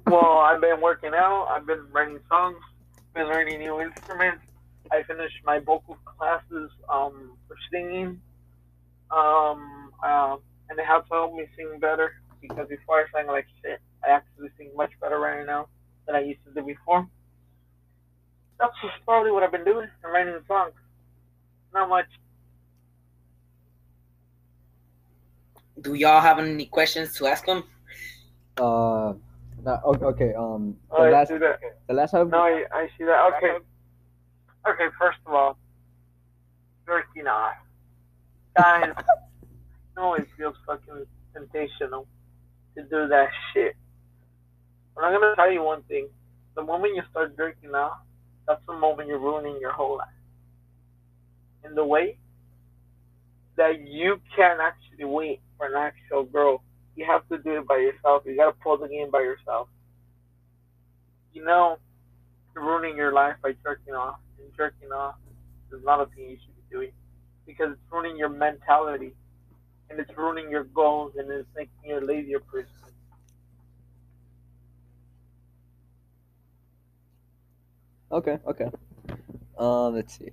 Well, 0.07 0.39
I've 0.39 0.61
been 0.61 0.81
working 0.81 1.13
out. 1.15 1.49
I've 1.51 1.67
been 1.67 1.91
writing 1.91 2.21
songs. 2.29 2.59
Been 3.15 3.27
learning 3.27 3.59
new 3.59 3.81
instruments. 3.81 4.45
I 4.93 5.03
finished 5.03 5.37
my 5.45 5.59
vocal 5.59 5.99
classes 6.05 6.71
um, 6.89 7.37
for 7.49 7.57
singing. 7.73 8.21
Um, 9.11 9.91
uh, 10.03 10.37
and 10.69 10.79
it 10.79 10.85
helps 10.87 11.09
help 11.11 11.35
me 11.35 11.47
sing 11.57 11.79
better 11.81 12.13
because 12.41 12.69
before 12.69 13.01
I 13.01 13.05
sang 13.13 13.27
like 13.27 13.47
shit. 13.63 13.81
I 14.05 14.11
actually 14.11 14.49
sing 14.57 14.71
much 14.77 14.93
better 15.01 15.19
right 15.19 15.45
now 15.45 15.69
than 16.07 16.15
I 16.15 16.21
used 16.21 16.41
to 16.47 16.53
do 16.55 16.65
before. 16.67 17.07
That's 18.59 18.73
just 18.83 18.95
probably 19.05 19.31
what 19.33 19.43
I've 19.43 19.53
been 19.53 19.65
doing. 19.65 19.89
I'm 20.05 20.13
writing 20.13 20.35
songs. 20.47 20.73
Not 21.75 21.89
much. 21.89 22.07
Do 25.81 25.95
y'all 25.95 26.21
have 26.21 26.39
any 26.39 26.67
questions 26.67 27.15
to 27.15 27.27
ask 27.27 27.45
them? 27.47 27.63
Uh, 28.57 29.15
that, 29.65 29.81
okay, 29.85 30.05
okay. 30.07 30.35
Um, 30.35 30.77
the 30.91 30.97
Oh, 30.97 31.11
last, 31.11 31.29
see 31.29 31.39
that. 31.39 31.61
the 31.87 31.95
last 31.95 32.11
time. 32.13 32.31
No, 32.31 32.39
I, 32.39 32.65
I 32.73 32.89
see 32.99 33.05
that. 33.05 33.33
Okay. 33.37 33.59
Okay, 34.69 34.87
first 34.99 35.19
of 35.27 35.33
all, 35.33 35.57
jerking 36.87 37.27
off. 37.29 37.55
Guys, 38.57 38.93
Know 39.99 40.17
feels 40.37 40.55
fucking 40.65 41.07
sensational 41.35 42.07
to 42.77 42.83
do 42.85 43.09
that 43.09 43.31
shit. 43.53 43.75
But 44.95 45.03
I'm 45.03 45.21
gonna 45.21 45.35
tell 45.35 45.51
you 45.51 45.65
one 45.65 45.83
thing. 45.83 46.09
The 46.55 46.63
moment 46.63 46.95
you 46.95 47.03
start 47.11 47.35
drinking 47.37 47.73
now, 47.73 47.95
that's 48.47 48.61
the 48.69 48.75
moment 48.75 49.09
you're 49.09 49.19
ruining 49.19 49.59
your 49.61 49.73
whole 49.73 49.97
life. 49.97 50.07
In 51.65 51.75
the 51.75 51.85
way 51.85 52.17
that 53.57 53.81
you 53.89 54.21
can't 54.37 54.61
actually 54.61 55.05
wait 55.05 55.41
for 55.57 55.67
an 55.67 55.75
actual 55.75 56.23
girl. 56.23 56.63
You 56.95 57.05
have 57.07 57.29
to 57.31 57.39
do 57.39 57.59
it 57.59 57.67
by 57.67 57.79
yourself. 57.79 58.23
You 58.25 58.37
gotta 58.37 58.55
pull 58.63 58.79
the 58.79 58.87
game 58.87 59.11
by 59.11 59.23
yourself. 59.23 59.69
You 61.33 61.45
know, 61.45 61.79
you're 62.55 62.65
ruining 62.65 62.97
your 62.97 63.13
life 63.13 63.35
by 63.43 63.55
jerking 63.65 63.95
off. 63.95 64.21
And 64.39 64.49
jerking 64.57 64.93
off 64.93 65.17
is 65.73 65.83
not 65.85 66.01
a 66.01 66.07
thing 66.15 66.31
you 66.31 66.37
should 66.37 66.55
be 66.55 66.63
doing 66.71 66.93
because 67.47 67.73
it's 67.73 67.93
ruining 67.93 68.17
your 68.17 68.29
mentality 68.29 69.15
and 69.91 69.99
it's 70.01 70.11
ruining 70.17 70.51
your 70.51 70.65
goals 70.65 71.15
and 71.17 71.31
it's 71.31 71.49
making 71.57 71.75
you 71.85 71.99
a 71.99 72.01
lazier 72.01 72.41
person. 72.41 72.73
Okay, 78.11 78.39
okay. 78.47 78.71
Um, 79.59 79.95
let's 79.95 80.19
see. 80.19 80.31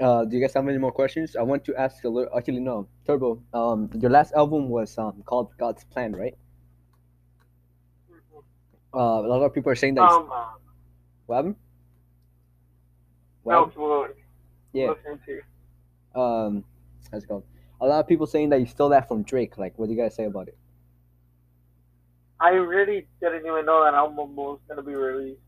Uh, 0.00 0.24
do 0.24 0.36
you 0.36 0.42
guys 0.42 0.54
have 0.54 0.66
any 0.66 0.78
more 0.78 0.90
questions? 0.90 1.36
I 1.36 1.42
want 1.42 1.64
to 1.66 1.76
ask 1.76 2.02
a 2.04 2.08
little. 2.08 2.36
Actually, 2.36 2.60
no. 2.60 2.88
Turbo. 3.06 3.40
Um, 3.52 3.88
your 4.00 4.10
last 4.10 4.32
album 4.34 4.68
was 4.68 4.98
um 4.98 5.22
called 5.24 5.56
God's 5.56 5.84
Plan, 5.84 6.12
right? 6.12 6.34
Uh, 8.92 8.98
a 9.24 9.28
lot 9.28 9.42
of 9.42 9.54
people 9.54 9.70
are 9.70 9.76
saying 9.76 9.94
that. 9.94 10.02
Um, 10.02 10.28
what 11.26 11.36
happened? 11.36 11.56
What 13.42 13.54
happened? 13.54 13.72
Yeah. 14.72 14.90
listening 14.90 15.20
to 15.26 15.32
you. 15.32 16.20
Um, 16.20 16.64
how's 17.12 17.22
it 17.24 17.28
going? 17.28 17.42
A 17.84 17.86
lot 17.86 18.00
of 18.00 18.08
people 18.08 18.26
saying 18.26 18.48
that 18.48 18.60
you 18.60 18.66
stole 18.66 18.88
that 18.88 19.08
from 19.08 19.24
Drake. 19.24 19.58
Like, 19.58 19.78
what 19.78 19.86
do 19.86 19.92
you 19.92 20.00
guys 20.00 20.14
say 20.14 20.24
about 20.24 20.48
it? 20.48 20.56
I 22.40 22.52
really 22.52 23.06
didn't 23.20 23.44
even 23.44 23.66
know 23.66 23.84
that 23.84 23.92
album 23.92 24.34
was 24.34 24.58
gonna 24.66 24.82
be 24.82 24.94
released. 24.94 25.42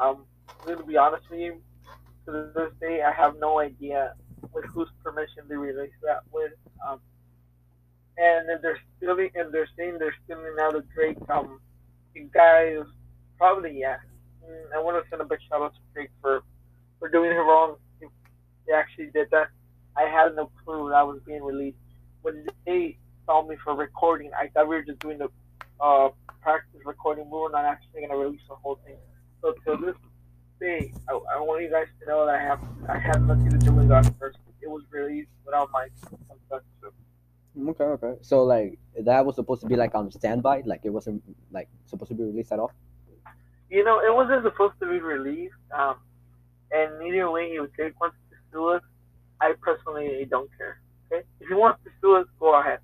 Um, 0.00 0.24
I'm 0.48 0.74
gonna 0.74 0.86
be 0.86 0.96
honest 0.96 1.28
with 1.28 1.40
you. 1.40 1.60
To 2.24 2.50
this 2.54 2.72
day, 2.80 3.02
I 3.02 3.12
have 3.12 3.36
no 3.38 3.58
idea 3.58 4.14
with 4.54 4.64
whose 4.72 4.88
permission 5.04 5.42
they 5.50 5.54
released 5.54 6.00
that 6.02 6.22
with. 6.32 6.52
Um, 6.88 6.98
and 8.16 8.48
they're 8.62 8.80
stealing, 8.96 9.28
and 9.34 9.52
they're 9.52 9.68
saying 9.76 9.98
they're 9.98 10.16
stealing 10.24 10.56
out 10.62 10.74
of 10.74 10.90
Drake. 10.94 11.18
Um, 11.28 11.60
you 12.14 12.30
guys 12.32 12.86
probably 13.36 13.78
yeah. 13.78 13.98
Mm, 14.42 14.74
I 14.74 14.80
want 14.80 15.02
to 15.02 15.10
send 15.10 15.20
a 15.20 15.26
big 15.26 15.40
shout 15.46 15.60
out 15.60 15.74
to 15.74 15.80
Drake 15.92 16.10
for 16.22 16.42
for 16.98 17.10
doing 17.10 17.32
it 17.32 17.34
wrong. 17.34 17.76
If 18.00 18.08
they 18.66 18.72
actually 18.72 19.10
did 19.10 19.28
that. 19.30 19.48
I 19.94 20.04
had 20.04 20.34
no 20.34 20.50
clue 20.64 20.88
that 20.88 21.06
was 21.06 21.20
being 21.26 21.42
released. 21.42 21.76
When 22.22 22.46
they 22.66 22.98
saw 23.26 23.46
me 23.46 23.56
for 23.62 23.74
recording, 23.74 24.30
I 24.38 24.48
thought 24.48 24.68
we 24.68 24.76
were 24.76 24.82
just 24.82 25.00
doing 25.00 25.18
the 25.18 25.28
uh, 25.80 26.10
practice 26.42 26.80
recording. 26.84 27.24
We 27.30 27.38
were 27.38 27.50
not 27.50 27.64
actually 27.64 28.02
gonna 28.02 28.16
release 28.16 28.40
the 28.48 28.54
whole 28.56 28.80
thing. 28.84 28.96
So 29.42 29.52
to 29.66 29.84
this 29.84 29.96
day, 30.60 30.92
I, 31.08 31.12
I 31.14 31.40
want 31.40 31.62
you 31.62 31.70
guys 31.70 31.86
to 32.00 32.06
know 32.08 32.26
that 32.26 32.36
I 32.36 32.42
have 32.42 32.60
I 32.88 32.98
had 32.98 33.26
nothing 33.26 33.50
to 33.50 33.58
do 33.58 33.72
with 33.72 33.88
that 33.88 34.12
first. 34.18 34.38
It 34.60 34.70
was 34.70 34.84
released 34.90 35.30
without 35.44 35.70
my 35.72 35.88
consent. 36.28 36.62
Okay, 37.68 37.84
okay. 37.84 38.14
So 38.22 38.44
like 38.44 38.78
that 39.00 39.26
was 39.26 39.36
supposed 39.36 39.60
to 39.62 39.66
be 39.66 39.76
like 39.76 39.94
on 39.94 40.10
standby. 40.10 40.62
Like 40.64 40.80
it 40.84 40.90
wasn't 40.90 41.22
like 41.50 41.68
supposed 41.86 42.08
to 42.10 42.14
be 42.14 42.24
released 42.24 42.52
at 42.52 42.58
all. 42.58 42.72
you 43.70 43.84
know, 43.84 43.98
it 44.00 44.14
wasn't 44.14 44.42
supposed 44.44 44.74
to 44.80 44.86
be 44.88 45.00
released. 45.00 45.54
Um, 45.76 45.96
and 46.70 47.02
either 47.06 47.30
way, 47.30 47.44
if 47.52 47.72
Drake 47.74 48.00
wants 48.00 48.16
to 48.30 48.36
sue 48.52 48.68
us, 48.68 48.82
I 49.40 49.52
personally 49.60 50.26
don't 50.30 50.50
care. 50.56 50.80
Okay, 51.12 51.24
if 51.40 51.50
you 51.50 51.56
want 51.56 51.76
to 51.84 51.90
sue 52.00 52.16
us, 52.16 52.26
go 52.40 52.58
ahead. 52.58 52.78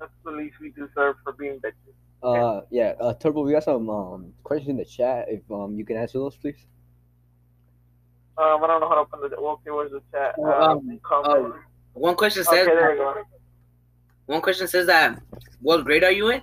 That's 0.00 0.12
the 0.24 0.30
least 0.30 0.56
we 0.60 0.70
deserve 0.70 1.16
for 1.22 1.32
being 1.32 1.60
bitches. 1.60 1.94
Uh, 2.22 2.62
yeah. 2.70 2.94
Uh, 2.98 3.12
Turbo, 3.12 3.42
we 3.42 3.52
got 3.52 3.64
some 3.64 3.90
um 3.90 4.32
questions 4.42 4.70
in 4.70 4.76
the 4.76 4.84
chat. 4.84 5.26
If 5.28 5.42
um 5.50 5.76
you 5.76 5.84
can 5.84 5.96
answer 5.96 6.18
those, 6.18 6.36
please. 6.36 6.66
Um, 8.36 8.64
I 8.64 8.66
don't 8.66 8.80
know 8.80 8.88
how 8.88 8.94
to 8.94 9.00
open 9.02 9.20
the. 9.20 9.36
Okay, 9.36 9.70
where's 9.70 9.92
the 9.92 10.00
chat? 10.10 10.34
Um, 10.38 10.48
um, 10.48 11.00
comment. 11.02 11.54
One 11.92 12.16
question 12.16 12.42
okay, 12.48 12.56
says. 12.56 12.66
there 12.66 12.92
you 12.92 12.98
go. 12.98 13.14
One 14.26 14.40
question 14.40 14.66
says 14.66 14.86
that. 14.86 15.20
What 15.60 15.84
grade 15.84 16.02
are 16.02 16.10
you 16.10 16.30
in? 16.30 16.42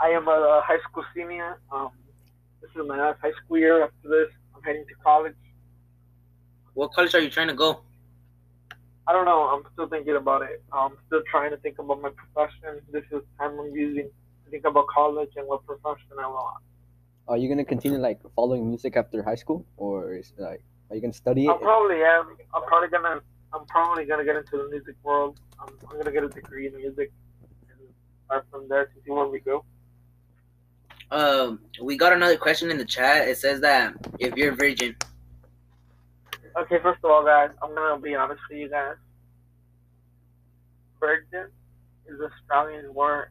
I 0.00 0.08
am 0.08 0.26
a 0.26 0.62
high 0.64 0.80
school 0.88 1.04
senior. 1.14 1.60
Um, 1.70 1.90
this 2.60 2.70
is 2.70 2.88
my 2.88 2.98
last 2.98 3.20
high 3.20 3.32
school 3.44 3.58
year. 3.58 3.84
After 3.84 4.08
this, 4.08 4.28
I'm 4.56 4.62
heading 4.62 4.84
to 4.88 4.94
college. 5.04 5.34
What 6.74 6.92
college 6.92 7.14
are 7.14 7.20
you 7.20 7.30
trying 7.30 7.48
to 7.48 7.54
go? 7.54 7.82
I 9.06 9.12
don't 9.12 9.24
know. 9.24 9.42
I'm 9.42 9.64
still 9.72 9.88
thinking 9.88 10.16
about 10.16 10.42
it. 10.42 10.62
I'm 10.72 10.92
still 11.06 11.22
trying 11.30 11.50
to 11.50 11.56
think 11.56 11.78
about 11.78 12.00
my 12.00 12.10
profession. 12.10 12.80
This 12.92 13.04
is 13.10 13.22
time 13.38 13.58
I'm 13.58 13.74
using 13.74 14.08
to 14.44 14.50
think 14.50 14.64
about 14.64 14.86
college 14.86 15.30
and 15.36 15.46
what 15.48 15.66
profession 15.66 16.16
I 16.18 16.26
want. 16.28 16.62
Are 17.28 17.36
you 17.36 17.48
gonna 17.48 17.64
continue 17.64 17.98
like 17.98 18.20
following 18.36 18.68
music 18.68 18.96
after 18.96 19.22
high 19.22 19.34
school, 19.34 19.64
or 19.76 20.14
is 20.14 20.32
like 20.38 20.62
are 20.90 20.96
you 20.96 21.00
gonna 21.00 21.12
study 21.12 21.48
I 21.48 21.52
it? 21.52 21.60
probably 21.60 22.02
am. 22.02 22.36
I'm 22.54 22.64
probably 22.64 22.88
gonna. 22.88 23.20
I'm 23.54 23.66
probably 23.66 24.04
gonna 24.04 24.24
get 24.24 24.36
into 24.36 24.56
the 24.58 24.68
music 24.70 24.96
world. 25.02 25.38
I'm, 25.60 25.74
I'm 25.90 25.98
gonna 25.98 26.12
get 26.12 26.24
a 26.24 26.28
degree 26.28 26.66
in 26.66 26.76
music 26.76 27.12
and 27.68 27.78
start 28.26 28.46
from 28.50 28.68
there 28.68 28.86
to 28.86 28.92
see 29.04 29.10
where 29.10 29.26
we 29.26 29.40
go. 29.40 29.64
Um, 31.10 31.60
we 31.80 31.96
got 31.96 32.12
another 32.12 32.36
question 32.36 32.70
in 32.70 32.78
the 32.78 32.84
chat. 32.84 33.28
It 33.28 33.36
says 33.36 33.60
that 33.60 33.94
if 34.18 34.34
you're 34.34 34.52
a 34.52 34.56
virgin, 34.56 34.96
Okay, 36.56 36.78
first 36.82 37.00
of 37.04 37.10
all, 37.10 37.24
guys, 37.24 37.50
I'm 37.62 37.74
gonna 37.74 38.00
be 38.00 38.14
honest 38.14 38.40
with 38.50 38.58
you 38.58 38.68
guys. 38.68 38.96
Virgin 41.00 41.48
is 42.06 42.18
the 42.18 42.30
strongest 42.44 42.92
word 42.94 43.28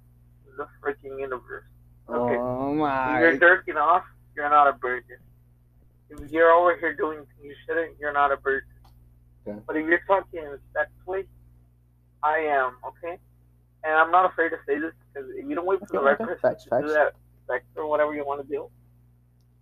in 0.48 0.58
the 0.58 0.68
freaking 0.84 1.20
universe. 1.20 1.66
Okay. 2.10 2.38
Oh 2.38 2.74
If 2.74 2.78
my. 2.80 3.20
you're 3.20 3.38
jerking 3.38 3.78
off, 3.78 4.04
you're 4.36 4.50
not 4.50 4.68
a 4.68 4.74
virgin. 4.82 5.18
If 6.10 6.32
you're 6.32 6.52
over 6.52 6.76
here 6.78 6.94
doing 6.96 7.20
things 7.20 7.40
you 7.44 7.56
shouldn't, 7.66 7.98
you're 8.00 8.14
not 8.14 8.32
a 8.32 8.38
virgin. 8.38 8.68
Okay. 9.48 9.60
But 9.68 9.78
if 9.78 9.88
you're 9.88 10.02
talking 10.08 10.40
in 10.40 10.46
a 10.48 10.60
sex 10.74 10.90
way, 11.06 11.26
I 12.24 12.40
am, 12.40 12.78
okay? 12.86 13.18
And 13.84 13.94
I'm 13.94 14.12
not 14.12 14.26
afraid 14.32 14.50
to 14.50 14.58
say 14.68 14.80
this 14.80 14.94
because 15.14 15.30
if 15.38 15.48
you 15.48 15.56
don't 15.56 15.66
wait 15.66 15.80
for 15.80 15.88
the 15.92 16.00
Okay, 16.00 16.06
right 16.06 16.20
okay. 16.20 16.26
person 16.26 16.42
Facts, 16.42 16.64
to 16.66 16.70
facts. 16.70 16.88
do 16.88 16.94
that 16.94 17.14
sex 17.48 17.66
or 17.76 17.88
whatever 17.88 18.14
you 18.14 18.26
want 18.26 18.42
to 18.42 18.48
do, 18.48 18.70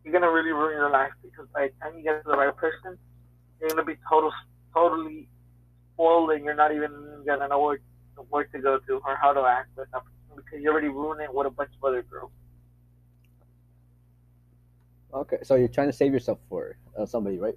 you're 0.04 0.13
gonna 0.13 0.32
really 0.32 0.52
ruin 0.52 0.74
your 0.76 0.89
life 0.89 1.12
because 1.24 1.48
by 1.54 1.67
the 1.67 1.74
time 1.82 1.98
you 1.98 2.04
get 2.04 2.24
to 2.24 2.30
the 2.30 2.38
right 2.38 2.56
person, 2.56 2.98
you're 3.60 3.69
gonna 3.69 3.84
be 3.84 3.98
total, 4.10 4.32
totally 4.74 5.28
spoiled 5.93 6.32
and 6.32 6.43
you're 6.43 6.56
not 6.56 6.74
even 6.74 6.91
gonna 7.26 7.48
know 7.48 7.62
where, 7.62 7.80
where 8.30 8.45
to 8.45 8.60
go 8.60 8.80
to 8.80 9.02
or 9.06 9.15
how 9.15 9.34
to 9.34 9.41
act 9.41 9.69
with 9.78 9.91
person 9.91 10.06
because 10.36 10.62
you 10.62 10.69
already 10.72 10.88
ruined 10.88 11.22
it 11.22 11.34
with 11.34 11.48
a 11.48 11.50
bunch 11.50 11.72
of 11.78 11.84
other 11.84 12.04
girls. 12.04 12.32
Okay, 15.13 15.38
so 15.43 15.56
you're 15.56 15.67
trying 15.67 15.88
to 15.88 15.93
save 15.93 16.13
yourself 16.13 16.39
for 16.50 16.78
uh, 16.98 17.06
somebody, 17.06 17.39
right? 17.39 17.56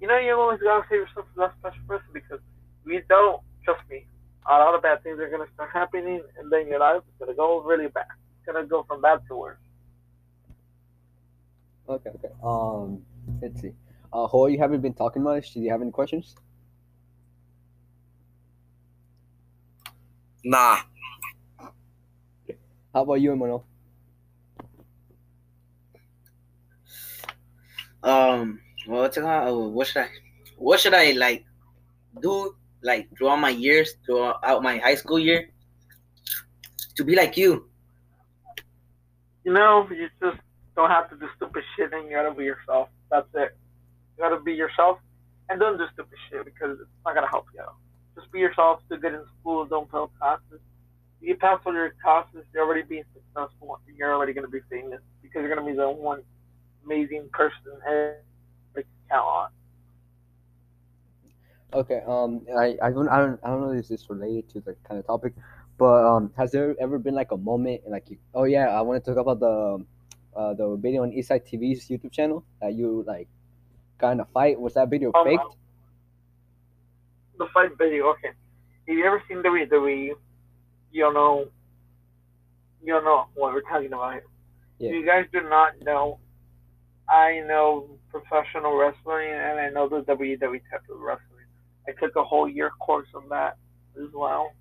you 0.00 0.06
know, 0.06 0.18
you 0.18 0.32
always 0.32 0.60
gotta 0.60 0.84
save 0.88 1.00
yourself 1.00 1.26
for 1.34 1.40
that 1.40 1.54
special 1.58 1.82
person 1.86 2.06
because 2.12 2.40
if 2.86 2.92
you 2.92 3.02
don't, 3.08 3.42
trust 3.64 3.82
me, 3.90 4.06
a 4.48 4.52
lot 4.52 4.74
of 4.74 4.82
bad 4.82 5.02
things 5.02 5.18
are 5.18 5.28
gonna 5.28 5.50
start 5.54 5.70
happening, 5.72 6.22
and 6.38 6.50
then 6.50 6.68
your 6.68 6.80
life 6.80 6.98
is 6.98 7.14
gonna 7.18 7.34
go 7.34 7.60
really 7.62 7.88
bad. 7.88 8.06
It's 8.38 8.46
gonna 8.46 8.66
go 8.66 8.84
from 8.84 9.02
bad 9.02 9.20
to 9.28 9.36
worse. 9.36 9.58
Okay, 11.88 12.10
okay. 12.10 12.28
Um, 12.42 13.02
let's 13.42 13.60
see. 13.60 13.72
Uh, 14.12 14.26
Ho, 14.26 14.46
you 14.46 14.58
haven't 14.58 14.80
been 14.80 14.94
talking 14.94 15.22
much. 15.22 15.52
Do 15.52 15.60
you 15.60 15.70
have 15.70 15.82
any 15.82 15.90
questions? 15.90 16.34
Nah. 20.44 20.78
How 22.94 23.02
about 23.02 23.14
you, 23.14 23.32
Emmanuel? 23.32 23.66
um, 28.02 28.60
what's 28.86 29.16
it 29.16 29.20
called? 29.20 29.48
Oh, 29.48 29.68
what 29.68 29.86
should 29.86 30.02
I, 30.02 30.08
what 30.56 30.80
should 30.80 30.94
I 30.94 31.12
like 31.12 31.44
do 32.22 32.56
like 32.82 33.08
throughout 33.16 33.36
my 33.36 33.50
years, 33.50 33.94
throughout 34.06 34.62
my 34.62 34.78
high 34.78 34.94
school 34.94 35.18
year, 35.18 35.50
to 36.96 37.04
be 37.04 37.14
like 37.14 37.36
you? 37.36 37.68
You 39.44 39.52
know, 39.52 39.88
you 39.90 40.08
just 40.22 40.38
don't 40.76 40.90
have 40.90 41.10
to 41.10 41.16
do 41.16 41.28
stupid 41.36 41.64
shit, 41.76 41.92
and 41.92 42.06
you 42.06 42.16
gotta 42.16 42.32
be 42.32 42.44
yourself. 42.44 42.88
That's 43.10 43.28
it. 43.34 43.56
You 44.18 44.24
gotta 44.24 44.40
be 44.42 44.52
yourself, 44.52 44.98
and 45.48 45.60
don't 45.60 45.78
do 45.78 45.84
stupid 45.92 46.18
shit 46.28 46.44
because 46.44 46.78
it's 46.80 46.90
not 47.06 47.14
gonna 47.14 47.28
help 47.28 47.46
you 47.54 47.60
out. 47.60 47.76
Just 48.16 48.32
be 48.32 48.40
yourself. 48.40 48.80
Do 48.90 48.96
good 48.96 49.14
in 49.14 49.22
school. 49.38 49.64
Don't 49.64 49.88
fail 49.92 50.10
classes. 50.18 50.58
If 51.22 51.28
you 51.28 51.36
pass 51.36 51.60
all 51.64 51.72
your 51.72 51.94
classes, 52.02 52.44
you're 52.52 52.64
already 52.64 52.82
being 52.82 53.04
successful. 53.14 53.78
and 53.86 53.96
You're 53.96 54.12
already 54.12 54.32
gonna 54.32 54.48
be 54.48 54.58
famous 54.68 55.00
because 55.22 55.42
you're 55.42 55.54
gonna 55.54 55.64
be 55.64 55.76
the 55.76 55.88
one 55.88 56.22
amazing 56.84 57.28
person 57.32 57.78
everybody 57.86 58.18
can 58.74 58.84
count 59.08 59.26
on. 59.26 59.48
Okay. 61.74 62.00
Um, 62.04 62.44
I 62.58 62.76
I 62.82 62.90
don't 62.90 63.08
I 63.08 63.18
don't 63.18 63.38
I 63.44 63.50
don't 63.50 63.60
know 63.60 63.70
if 63.70 63.86
this 63.86 64.02
is 64.02 64.10
related 64.10 64.48
to 64.50 64.60
the 64.60 64.74
kind 64.82 64.98
of 64.98 65.06
topic, 65.06 65.34
but 65.78 66.04
um, 66.04 66.32
has 66.36 66.50
there 66.50 66.74
ever 66.80 66.98
been 66.98 67.14
like 67.14 67.30
a 67.30 67.36
moment 67.36 67.82
in 67.86 67.92
like 67.92 68.10
you? 68.10 68.18
Oh 68.34 68.44
yeah, 68.44 68.68
I 68.76 68.80
want 68.80 69.04
to 69.04 69.14
talk 69.14 69.20
about 69.20 69.38
the 69.38 69.84
uh 70.34 70.54
the 70.54 70.76
video 70.76 71.04
on 71.04 71.12
Eastside 71.12 71.46
TV's 71.46 71.86
YouTube 71.88 72.10
channel 72.10 72.44
that 72.60 72.74
you 72.74 73.04
like 73.06 73.28
kind 73.98 74.20
of 74.20 74.28
fight. 74.30 74.58
Was 74.60 74.74
that 74.74 74.88
video 74.88 75.12
Um, 75.14 75.24
faked? 75.26 75.42
the 77.38 77.46
fight 77.54 77.70
video. 77.78 78.08
Okay, 78.10 78.30
if 78.86 78.96
you 78.96 79.04
ever 79.04 79.22
seen 79.28 79.38
the 79.42 79.48
WWE, 79.48 80.12
you'll 80.92 81.12
know. 81.12 81.48
You'll 82.82 83.02
know 83.02 83.26
what 83.34 83.52
we're 83.52 83.62
talking 83.62 83.88
about 83.88 84.12
here. 84.14 84.24
Yeah. 84.78 84.88
If 84.90 84.94
you 84.96 85.06
guys 85.06 85.26
do 85.32 85.40
not 85.48 85.72
know, 85.82 86.18
I 87.08 87.40
know 87.46 87.88
professional 88.10 88.76
wrestling 88.76 89.30
and 89.32 89.58
I 89.58 89.68
know 89.70 89.88
the 89.88 90.02
WWE 90.02 90.60
type 90.70 90.82
of 90.90 91.00
wrestling. 91.00 91.44
I 91.88 91.92
took 92.00 92.14
a 92.16 92.22
whole 92.22 92.48
year 92.48 92.70
course 92.78 93.08
on 93.14 93.28
that 93.30 93.56
as 94.00 94.08
well. 94.14 94.52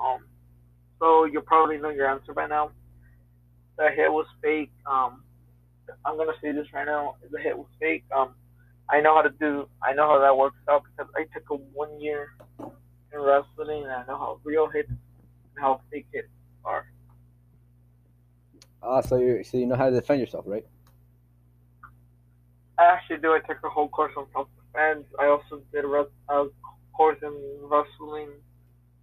Um, 0.00 0.24
so 0.98 1.24
you'll 1.24 1.42
probably 1.42 1.78
know 1.78 1.90
your 1.90 2.08
answer 2.10 2.32
by 2.34 2.46
now. 2.46 2.70
The 3.78 3.88
hit 3.94 4.10
was 4.12 4.26
fake. 4.42 4.72
Um, 4.84 5.22
I'm 6.04 6.16
gonna 6.16 6.32
say 6.42 6.50
this 6.52 6.66
right 6.72 6.86
now. 6.86 7.16
The 7.30 7.38
hit 7.38 7.56
was 7.56 7.68
fake. 7.78 8.04
Um, 8.14 8.34
I 8.90 9.00
know 9.00 9.14
how 9.14 9.22
to 9.22 9.30
do. 9.30 9.68
I 9.82 9.92
know 9.92 10.08
how 10.08 10.18
that 10.20 10.36
works 10.36 10.58
out 10.68 10.82
because 10.84 11.12
I 11.16 11.24
took 11.32 11.48
a 11.50 11.54
one 11.54 12.00
year 12.00 12.34
in 12.58 13.20
wrestling 13.20 13.84
and 13.84 13.92
I 13.92 14.04
know 14.06 14.18
how 14.18 14.40
real 14.44 14.68
hits 14.68 14.88
and 14.88 14.98
how 15.58 15.80
fake 15.90 16.06
hits 16.12 16.28
are. 16.64 16.86
Ah, 18.82 19.00
so 19.00 19.16
you 19.18 19.44
so 19.44 19.58
you 19.58 19.66
know 19.66 19.76
how 19.76 19.90
to 19.90 19.94
defend 19.94 20.20
yourself, 20.20 20.44
right? 20.46 20.64
I 22.78 22.84
actually 22.84 23.18
do. 23.18 23.32
I 23.32 23.40
took 23.40 23.58
a 23.62 23.68
whole 23.68 23.88
course 23.88 24.12
on 24.16 24.26
self 24.32 24.48
defense. 24.56 25.04
I 25.18 25.26
also 25.26 25.62
did 25.72 25.84
a, 25.84 25.88
res- 25.88 26.16
a 26.28 26.46
course 26.94 27.18
in 27.22 27.34
wrestling 27.62 28.30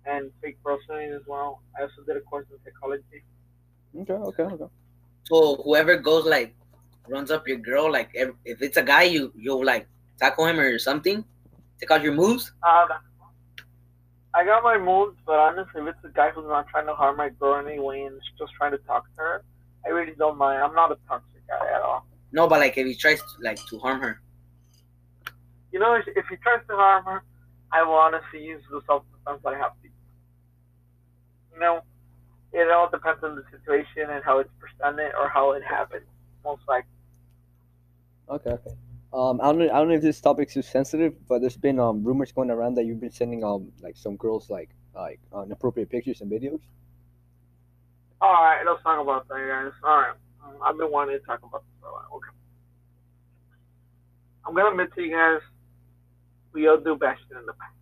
and 0.05 0.31
fake 0.41 0.57
wrestling 0.65 1.13
as 1.13 1.21
well. 1.27 1.61
I 1.77 1.83
also 1.83 2.01
did 2.05 2.17
a 2.17 2.21
course 2.21 2.47
in 2.51 2.57
psychology. 2.65 3.23
Okay, 3.95 4.13
okay, 4.13 4.43
okay. 4.43 4.73
So 5.25 5.57
whoever 5.63 5.97
goes 5.97 6.25
like 6.25 6.55
runs 7.09 7.31
up 7.31 7.47
your 7.47 7.57
girl, 7.57 7.91
like 7.91 8.09
if, 8.13 8.29
if 8.45 8.61
it's 8.61 8.77
a 8.77 8.83
guy, 8.83 9.03
you 9.03 9.31
you'll 9.35 9.65
like 9.65 9.87
tackle 10.19 10.45
him 10.45 10.59
or 10.59 10.77
something. 10.79 11.23
Take 11.79 11.91
out 11.91 12.03
your 12.03 12.13
moves. 12.13 12.51
Um, 12.63 12.87
I 14.33 14.43
got 14.45 14.63
my 14.63 14.77
moves, 14.77 15.17
but 15.25 15.35
honestly, 15.35 15.81
if 15.81 15.87
it's 15.87 16.05
a 16.05 16.09
guy 16.09 16.31
who's 16.31 16.45
not 16.47 16.67
trying 16.67 16.85
to 16.87 16.93
harm 16.93 17.17
my 17.17 17.29
girl 17.29 17.55
anyway 17.55 18.01
and 18.03 18.15
is 18.15 18.21
just 18.37 18.53
trying 18.53 18.71
to 18.71 18.77
talk 18.79 19.05
to 19.15 19.21
her, 19.21 19.43
I 19.85 19.89
really 19.89 20.13
don't 20.17 20.37
mind. 20.37 20.61
I'm 20.61 20.75
not 20.75 20.91
a 20.91 20.97
toxic 21.07 21.45
guy 21.47 21.75
at 21.75 21.81
all. 21.81 22.05
No, 22.31 22.47
but 22.47 22.59
like 22.59 22.77
if 22.77 22.85
he 22.85 22.95
tries 22.95 23.19
to, 23.19 23.25
like 23.41 23.57
to 23.67 23.79
harm 23.79 24.01
her. 24.01 24.21
You 25.71 25.79
know, 25.79 25.93
if, 25.93 26.05
if 26.07 26.25
he 26.29 26.35
tries 26.37 26.59
to 26.67 26.75
harm 26.75 27.05
her, 27.05 27.23
I 27.71 27.83
will 27.83 27.93
honestly 27.93 28.43
use 28.43 28.61
the 28.69 28.81
self 28.85 29.03
defense 29.17 29.41
that 29.43 29.53
I 29.53 29.57
have 29.57 29.73
to. 29.81 29.89
You 31.53 31.59
know, 31.59 31.81
it 32.53 32.69
all 32.71 32.89
depends 32.89 33.23
on 33.23 33.35
the 33.35 33.43
situation 33.51 34.09
and 34.09 34.23
how 34.23 34.39
it's 34.39 34.49
presented 34.59 35.13
or 35.17 35.29
how 35.29 35.51
it 35.53 35.63
happens. 35.63 36.05
Most 36.43 36.61
likely. 36.67 36.89
Okay, 38.29 38.49
okay. 38.51 38.71
Um, 39.13 39.39
I 39.41 39.45
don't 39.45 39.59
know. 39.59 39.65
I 39.65 39.79
don't 39.79 39.87
know 39.87 39.95
if 39.95 40.01
this 40.01 40.19
topic's 40.19 40.53
too 40.53 40.61
sensitive, 40.61 41.13
but 41.27 41.39
there's 41.39 41.55
been 41.55 41.79
um 41.79 42.03
rumors 42.03 42.31
going 42.31 42.51
around 42.51 42.75
that 42.75 42.85
you've 42.85 42.99
been 42.99 43.11
sending 43.11 43.43
um 43.43 43.71
like 43.81 43.95
some 43.95 44.17
girls 44.17 44.49
like 44.49 44.69
like 44.93 45.19
uh, 45.33 45.43
inappropriate 45.43 45.89
pictures 45.89 46.21
and 46.21 46.29
videos. 46.31 46.59
All 48.19 48.33
right, 48.33 48.63
let's 48.65 48.83
talk 48.83 48.99
about 48.99 49.27
that, 49.29 49.35
guys. 49.35 49.71
All 49.83 49.97
right, 49.97 50.15
um, 50.43 50.55
I've 50.61 50.77
been 50.77 50.91
wanting 50.91 51.17
to 51.17 51.25
talk 51.25 51.39
about 51.43 51.61
this 51.61 51.71
for 51.79 51.87
a 51.87 51.93
while. 51.93 52.07
Okay. 52.15 52.35
I'm 54.45 54.55
gonna 54.55 54.71
admit 54.71 54.93
to 54.95 55.01
you 55.01 55.11
guys, 55.11 55.41
we 56.53 56.67
all 56.67 56.77
do 56.77 56.95
bad 56.95 57.17
shit 57.27 57.37
in 57.37 57.45
the 57.45 57.53
past. 57.53 57.73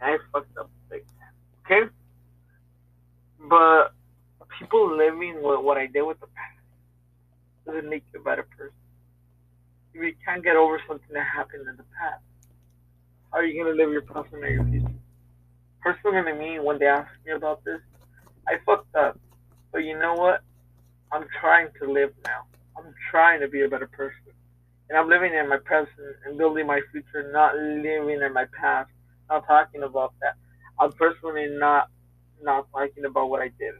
I 0.00 0.18
fucked 0.32 0.56
up 0.56 0.70
big 0.90 1.04
time. 1.06 1.34
Okay? 1.64 1.90
But 3.48 3.92
people 4.58 4.96
living 4.96 5.42
with 5.42 5.60
what 5.60 5.76
I 5.76 5.86
did 5.86 6.02
with 6.02 6.20
the 6.20 6.26
past 6.26 6.47
doesn't 7.68 7.88
make 7.88 8.04
you 8.12 8.20
a 8.20 8.22
better 8.22 8.46
person. 8.56 8.74
If 9.94 10.02
you 10.02 10.14
can't 10.24 10.42
get 10.42 10.56
over 10.56 10.80
something 10.88 11.12
that 11.12 11.26
happened 11.26 11.68
in 11.68 11.76
the 11.76 11.84
past, 12.00 12.22
how 13.32 13.38
are 13.38 13.44
you 13.44 13.62
gonna 13.62 13.76
live 13.76 13.92
your 13.92 14.02
present 14.02 14.42
or 14.42 14.48
your 14.48 14.64
future? 14.64 14.94
Personally, 15.82 16.22
to 16.22 16.34
me, 16.34 16.58
when 16.60 16.78
they 16.78 16.86
ask 16.86 17.10
me 17.26 17.32
about 17.32 17.64
this, 17.64 17.80
I 18.48 18.54
fucked 18.64 18.94
up. 18.96 19.18
But 19.72 19.84
you 19.84 19.98
know 19.98 20.14
what? 20.14 20.40
I'm 21.12 21.26
trying 21.40 21.68
to 21.80 21.90
live 21.90 22.12
now. 22.26 22.44
I'm 22.76 22.94
trying 23.10 23.40
to 23.40 23.48
be 23.48 23.62
a 23.62 23.68
better 23.68 23.86
person. 23.86 24.32
And 24.88 24.98
I'm 24.98 25.08
living 25.08 25.34
in 25.34 25.48
my 25.48 25.58
present 25.58 26.16
and 26.24 26.38
building 26.38 26.66
my 26.66 26.80
future, 26.90 27.30
not 27.32 27.54
living 27.56 28.20
in 28.22 28.32
my 28.32 28.46
past. 28.58 28.90
Not 29.28 29.46
talking 29.46 29.82
about 29.82 30.14
that. 30.22 30.34
I'm 30.80 30.92
personally 30.92 31.48
not 31.50 31.88
not 32.42 32.66
talking 32.72 33.04
about 33.04 33.28
what 33.28 33.42
I 33.42 33.48
did. 33.58 33.74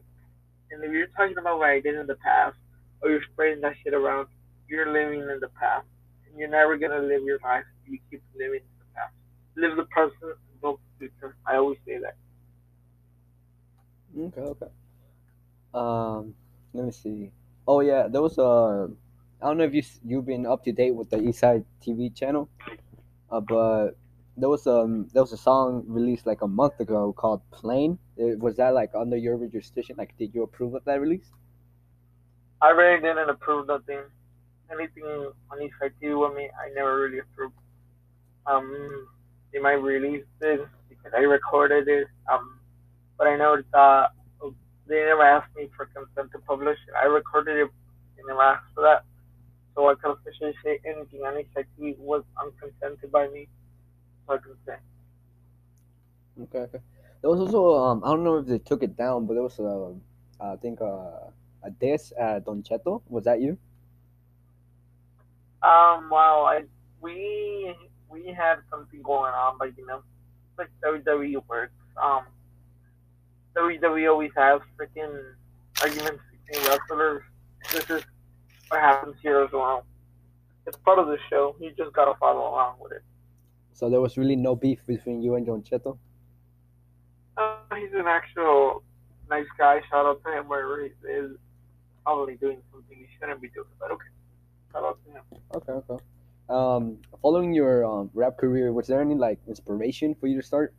And 0.70 0.85
if 0.85 0.92
you're 0.92 1.07
talking 1.16 1.38
about 1.38 1.59
what 1.59 1.70
I 1.70 1.81
did 1.81 1.94
in 1.94 2.07
the 2.07 2.16
past, 2.16 2.57
or 3.02 3.11
you're 3.11 3.22
spreading 3.32 3.61
that 3.62 3.74
shit 3.82 3.94
around, 3.94 4.28
you're 4.68 4.92
living 4.92 5.20
in 5.20 5.38
the 5.40 5.48
past. 5.61 5.87
And 6.26 6.38
you're 6.38 6.48
never 6.48 6.76
gonna 6.76 7.00
live 7.00 7.22
your 7.22 7.38
life 7.42 7.64
if 7.84 7.92
you 7.92 7.98
keep 8.11 8.22
living 8.37 8.61
in 8.61 8.78
the 8.78 8.87
past. 8.94 9.14
Live 9.56 9.76
the 9.76 9.84
present 9.84 10.38
build 10.61 10.80
the 10.98 11.08
future. 11.08 11.37
I 11.46 11.56
always 11.56 11.78
say 11.87 11.98
that. 11.98 12.16
Okay, 14.18 14.40
okay. 14.40 14.66
Um, 15.74 16.34
let 16.72 16.87
me 16.87 16.92
see. 16.92 17.30
Oh 17.66 17.80
yeah, 17.80 18.08
there 18.08 18.22
was 18.22 18.38
a. 18.38 18.90
I 19.40 19.46
don't 19.46 19.58
know 19.58 19.64
if 19.64 19.74
you 19.74 19.82
you've 20.04 20.26
been 20.26 20.46
up 20.46 20.64
to 20.64 20.72
date 20.72 20.94
with 20.94 21.11
the 21.11 21.18
Eastside 21.18 21.64
TV 21.84 22.14
channel, 22.14 22.48
uh, 23.30 23.40
but 23.40 23.90
there 24.37 24.48
was 24.48 24.66
um 24.66 25.08
there 25.12 25.22
was 25.22 25.32
a 25.32 25.37
song 25.37 25.84
released 25.87 26.26
like 26.26 26.42
a 26.42 26.48
month 26.48 26.80
ago 26.80 27.12
called 27.12 27.42
"Plane." 27.50 27.98
It, 28.16 28.38
was 28.38 28.56
that 28.56 28.74
like 28.74 28.90
under 28.94 29.16
your 29.16 29.37
jurisdiction? 29.46 29.96
Like, 29.98 30.16
did 30.18 30.34
you 30.34 30.42
approve 30.42 30.74
of 30.74 30.84
that 30.87 31.00
release? 31.00 31.30
I 32.61 32.71
really 32.71 33.01
didn't 33.01 33.31
approve 33.31 33.66
nothing. 33.66 34.01
Anything 34.71 35.33
on 35.51 35.62
East 35.62 35.75
TV 35.81 36.18
with 36.18 36.37
me, 36.37 36.51
I 36.51 36.73
never 36.75 37.01
really 37.01 37.21
approved. 37.21 37.55
Um, 38.47 39.09
they 39.53 39.61
might 39.61 39.81
release 39.81 40.25
it 40.40 40.66
because 40.88 41.12
I 41.16 41.21
recorded 41.21 41.88
it. 41.88 42.09
Um, 42.31 42.59
but 43.16 43.27
I 43.27 43.37
never 43.37 43.62
thought 43.73 44.12
they 44.88 45.05
never 45.05 45.23
asked 45.23 45.55
me 45.55 45.68
for 45.77 45.87
consent 45.87 46.33
to 46.33 46.38
publish 46.47 46.79
it. 46.88 46.94
I 47.01 47.05
recorded 47.07 47.57
it 47.57 47.71
and 48.18 48.27
never 48.27 48.42
asked 48.42 48.66
for 48.75 48.83
that. 48.83 49.05
So 49.75 49.88
I 49.88 49.94
can 49.94 50.12
officially 50.12 50.55
say 50.64 50.81
anything 50.85 51.21
on 51.21 51.38
East 51.38 51.51
TV 51.79 51.97
was 51.99 52.25
unconsented 52.40 53.12
by 53.12 53.29
me. 53.29 53.49
So 54.27 54.35
I 54.35 54.38
can 54.38 54.57
say. 54.66 54.77
Okay, 56.42 56.59
okay. 56.59 56.79
There 57.21 57.31
was 57.31 57.40
also 57.40 57.77
um 57.77 58.03
I 58.05 58.09
don't 58.11 58.25
know 58.25 58.38
if 58.38 58.47
they 58.47 58.59
took 58.59 58.83
it 58.83 58.97
down, 58.97 59.27
but 59.27 59.35
there 59.35 59.42
was 59.42 59.97
i 60.40 60.55
think 60.57 60.81
uh, 60.81 61.31
a 61.62 61.71
diss 61.71 62.12
at 62.18 62.44
Don 62.44 62.62
Cheto. 62.62 63.03
Was 63.09 63.25
that 63.25 63.40
you? 63.40 63.59
Um, 65.62 66.09
well, 66.11 66.47
I 66.47 66.62
we 67.01 67.75
we 68.09 68.27
had 68.27 68.57
something 68.71 69.03
going 69.03 69.33
on, 69.33 69.57
but 69.59 69.77
you 69.77 69.87
know, 69.87 70.03
like 70.57 70.68
WWE 70.85 71.42
works. 71.49 71.73
Um, 72.03 72.23
WWE 73.57 74.11
always 74.11 74.31
has 74.37 74.61
freaking 74.79 75.35
arguments 75.83 76.23
between 76.47 76.68
wrestlers. 76.68 77.23
This 77.73 77.90
is 77.90 78.05
what 78.68 78.81
happens 78.81 79.16
here 79.23 79.40
as 79.42 79.51
well. 79.53 79.85
It's 80.66 80.77
part 80.79 80.99
of 80.99 81.09
the 81.09 81.18
show. 81.29 81.57
You 81.61 81.73
just 81.77 81.92
gotta 81.92 82.14
follow 82.21 82.40
along 82.40 82.77
with 82.81 82.92
it. 82.92 83.03
So 83.73 83.88
there 83.88 84.01
was 84.01 84.16
really 84.16 84.37
no 84.37 84.55
beef 84.55 84.81
between 84.87 85.23
you 85.23 85.35
and 85.35 85.47
Don 85.47 85.62
Cheto. 85.62 85.99
Uh, 87.37 87.57
he's 87.77 87.92
an 87.94 88.07
actual 88.07 88.83
nice 89.31 89.47
guy. 89.57 89.81
Shout 89.88 90.07
out 90.07 90.23
to 90.25 90.33
him 90.33 90.49
wherever 90.49 90.83
he 90.83 90.90
is. 91.09 91.37
Probably 92.09 92.37
doing 92.37 92.62
something 92.73 92.97
he 92.97 93.07
shouldn't 93.21 93.42
be 93.42 93.51
doing, 93.51 93.66
but 93.79 93.90
okay. 93.90 94.09
Shout 94.73 94.83
out 94.83 94.99
to 95.05 95.11
him. 95.12 95.23
Okay, 95.55 95.73
okay. 95.73 96.03
Um, 96.49 96.97
following 97.21 97.53
your 97.53 97.85
um, 97.85 98.09
rap 98.14 98.38
career, 98.38 98.73
was 98.73 98.87
there 98.87 99.03
any 99.03 99.14
like 99.14 99.38
inspiration 99.47 100.14
for 100.14 100.27
you 100.27 100.40
to 100.40 100.47
start? 100.47 100.73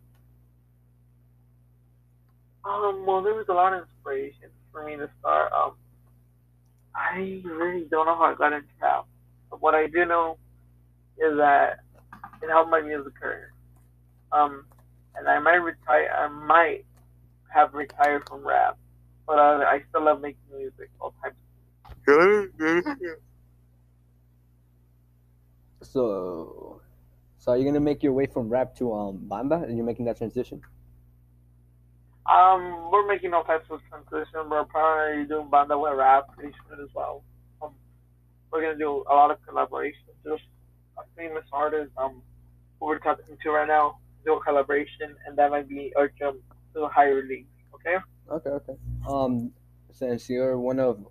Um, 2.66 3.06
well, 3.06 3.22
there 3.22 3.36
was 3.36 3.46
a 3.50 3.54
lot 3.54 3.74
of 3.74 3.84
inspiration 3.84 4.50
for 4.72 4.84
me 4.84 4.98
to 4.98 5.08
start. 5.20 5.52
Um, 5.54 5.74
I 6.96 7.44
really 7.46 7.86
don't 7.92 8.08
know 8.08 8.16
how 8.16 8.24
I 8.24 8.34
got 8.34 8.54
into 8.54 8.68
rap, 8.82 9.06
but 9.52 9.62
what 9.62 9.76
I 9.76 9.86
do 9.86 10.06
know 10.06 10.40
is 11.20 11.38
that 11.38 11.82
it 12.42 12.50
helped 12.50 12.72
my 12.72 12.82
music 12.82 13.14
career. 13.22 13.54
Um, 14.32 14.66
and 15.16 15.28
I 15.28 15.38
might 15.38 15.58
retire. 15.58 16.10
I 16.10 16.28
might 16.28 16.86
have 17.54 17.76
retired 17.76 18.28
from 18.28 18.48
rap, 18.48 18.80
but 19.30 19.38
I, 19.38 19.76
I 19.76 19.84
still 19.88 20.04
love 20.06 20.22
making 20.22 20.42
music 20.52 20.90
all 21.00 21.14
types. 21.22 21.36
So, 25.84 26.82
so 27.38 27.52
are 27.52 27.58
you 27.58 27.64
gonna 27.64 27.80
make 27.80 28.02
your 28.02 28.14
way 28.14 28.26
from 28.26 28.50
rap 28.50 28.76
to 28.78 28.92
um 28.92 29.18
banda, 29.30 29.56
and 29.58 29.78
you're 29.78 29.86
making 29.86 30.06
that 30.06 30.18
transition? 30.18 30.64
Um, 32.26 32.90
we're 32.92 33.08
making 33.08 33.34
all 33.34 33.44
types 33.44 33.66
of 33.70 33.82
transition. 33.90 34.50
We're 34.50 34.66
probably 34.66 35.26
doing 35.26 35.50
banda 35.50 35.78
with 35.78 35.94
rap 35.94 36.36
pretty 36.36 36.54
soon 36.68 36.84
as 36.84 36.90
well. 36.96 37.24
Um, 37.62 37.74
we're 38.52 38.62
gonna 38.62 38.80
do 38.80 39.04
a 39.10 39.14
lot 39.14 39.30
of 39.30 39.38
collaborations. 39.48 40.18
Just 40.26 40.44
a 40.98 41.04
famous 41.16 41.46
artist 41.54 41.92
um 41.98 42.24
who 42.80 42.88
we're 42.88 43.00
talking 43.00 43.38
to 43.44 43.50
right 43.52 43.68
now 43.68 44.00
do 44.26 44.34
a 44.34 44.42
collaboration, 44.44 45.16
and 45.28 45.38
that 45.38 45.52
might 45.52 45.70
be 45.70 45.94
our 45.96 46.08
jump 46.20 46.42
to 46.74 46.80
the 46.82 46.88
higher 46.88 47.24
leagues. 47.24 47.48
Okay. 47.76 47.98
Okay, 48.30 48.50
okay. 48.50 48.74
Um, 49.08 49.52
since 49.92 50.30
you're 50.30 50.58
one 50.60 50.80
of, 50.80 51.06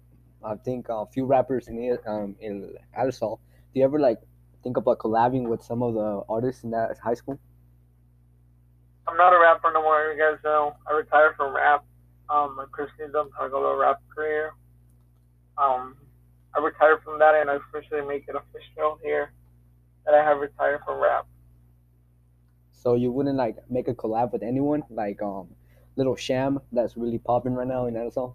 I 0.45 0.55
think, 0.55 0.87
a 0.89 1.07
few 1.07 1.25
rappers 1.27 1.69
in 1.69 1.99
um 2.07 2.37
in 2.41 2.75
Addison, 2.95 3.37
do 3.73 3.81
you 3.81 3.85
ever 3.85 3.99
like 3.99 4.19
think 4.63 4.77
about 4.77 4.99
collabing 4.99 5.49
with 5.49 5.63
some 5.63 5.83
of 5.83 5.95
the 5.95 6.23
artists 6.29 6.63
in 6.65 6.71
that 6.71 6.97
high 6.99 7.15
school? 7.15 7.41
I'm 9.09 9.17
not 9.17 9.33
a 9.33 9.39
rapper 9.39 9.73
no 9.73 9.83
more. 9.83 10.13
You 10.13 10.19
guys 10.19 10.39
know 10.45 10.77
I 10.87 10.93
retired 10.93 11.35
from 11.37 11.55
rap. 11.55 11.85
Um, 12.31 12.59
I 12.61 12.67
personally 12.73 13.11
don't 13.13 13.31
talk 13.33 13.49
about 13.49 13.79
rap 13.79 14.01
career. 14.15 14.53
Um, 15.57 15.97
I 16.55 16.61
retired 16.61 17.03
from 17.03 17.19
that 17.19 17.35
and 17.35 17.51
I 17.51 17.57
officially 17.57 18.03
make 18.07 18.29
it 18.29 18.37
official 18.37 18.99
here 19.03 19.33
that 20.05 20.15
I 20.15 20.23
have 20.23 20.39
retired 20.39 20.81
from 20.85 21.01
rap. 21.01 21.27
So 22.71 22.95
you 22.95 23.11
wouldn't 23.11 23.37
like 23.37 23.57
make 23.69 23.89
a 23.89 23.95
collab 23.95 24.33
with 24.33 24.43
anyone 24.43 24.83
like 24.91 25.21
um 25.23 25.49
Little 25.99 26.15
Sham 26.15 26.61
that's 26.71 26.97
really 26.97 27.19
popping 27.19 27.55
right 27.55 27.67
now 27.67 27.87
in 27.87 27.95
NSL? 27.95 28.35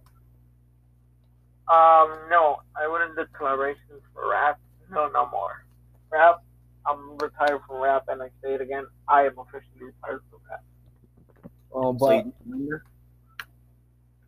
Um, 1.70 2.20
no, 2.30 2.58
I 2.76 2.88
wouldn't 2.90 3.16
do 3.16 3.24
collaborations 3.34 4.02
for 4.14 4.30
rap. 4.30 4.60
No, 4.92 5.08
no 5.08 5.30
more. 5.32 5.66
Rap, 6.12 6.44
I'm 6.86 7.18
retired 7.18 7.62
from 7.66 7.82
rap, 7.82 8.04
and 8.10 8.22
I 8.22 8.28
say 8.44 8.56
it 8.56 8.62
again, 8.62 8.86
I 9.08 9.22
am 9.22 9.40
officially 9.40 9.86
retired 9.86 10.22
from 10.30 10.42
rap. 10.50 10.64
Um, 11.74 11.98
So 11.98 12.06
but 12.06 12.26
you, 12.50 12.80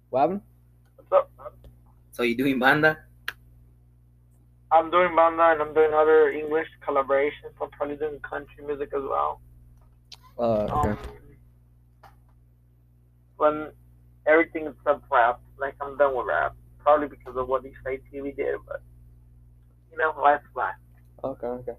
what 0.10 0.20
happened? 0.22 0.42
What's 0.96 1.12
up? 1.12 1.30
so 2.14 2.24
you 2.24 2.38
doing 2.38 2.58
banda? 2.58 3.00
I'm 4.72 4.90
doing 4.90 5.14
banda 5.14 5.52
and 5.52 5.62
I'm 5.62 5.74
doing 5.74 5.94
other 5.94 6.30
English 6.32 6.68
collaborations. 6.88 7.54
I'm 7.62 7.70
probably 7.72 7.98
doing 7.98 8.18
country 8.22 8.66
music 8.66 8.90
as 8.96 9.04
well. 9.04 9.42
Uh, 10.40 10.64
okay. 10.64 10.90
Um, 10.90 10.98
when 13.38 13.72
everything 14.28 14.68
except 14.68 15.04
rap, 15.12 15.40
like 15.60 15.76
I'm 15.82 15.98
done 15.98 16.16
with 16.16 16.26
rap, 16.28 16.56
probably 16.80 17.08
because 17.08 17.36
of 17.36 17.48
what 17.48 17.66
East 17.66 17.78
Side 17.84 18.02
TV 18.12 18.36
did, 18.36 18.56
but 18.68 18.82
you 19.92 19.98
know, 19.98 20.14
life's 20.22 20.44
life. 20.56 20.76
Okay, 21.24 21.48
okay. 21.48 21.74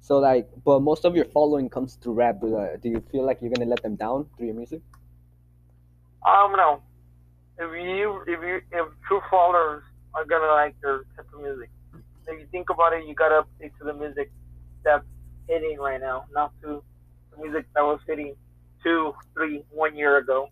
So 0.00 0.18
like, 0.18 0.48
but 0.64 0.80
most 0.80 1.04
of 1.04 1.14
your 1.14 1.26
following 1.26 1.68
comes 1.68 1.94
through 1.94 2.14
rap. 2.14 2.40
Do, 2.40 2.56
uh, 2.56 2.76
do 2.76 2.88
you 2.88 3.02
feel 3.12 3.24
like 3.24 3.38
you're 3.40 3.50
gonna 3.50 3.68
let 3.68 3.82
them 3.82 3.96
down 3.96 4.26
through 4.36 4.46
your 4.46 4.56
music? 4.56 4.80
Um, 6.26 6.52
no. 6.52 6.82
If 7.58 7.70
you, 7.72 8.22
if 8.26 8.40
you, 8.40 8.60
if 8.72 8.86
true 9.06 9.20
followers 9.30 9.82
are 10.14 10.24
gonna 10.24 10.52
like 10.52 10.74
your 10.82 11.04
type 11.16 11.26
of 11.34 11.42
music, 11.42 11.70
if 12.26 12.40
you 12.40 12.46
think 12.50 12.70
about 12.70 12.92
it, 12.92 13.06
you 13.06 13.14
gotta 13.14 13.42
update 13.42 13.76
to 13.78 13.84
the 13.84 13.92
music 13.92 14.30
that's 14.82 15.04
hitting 15.48 15.78
right 15.78 16.00
now, 16.00 16.24
not 16.32 16.52
to 16.62 16.82
the 17.30 17.42
music 17.42 17.66
that 17.74 17.82
was 17.82 18.00
hitting 18.06 18.34
two, 18.82 19.12
three, 19.34 19.62
one 19.70 19.96
year 19.96 20.16
ago. 20.18 20.48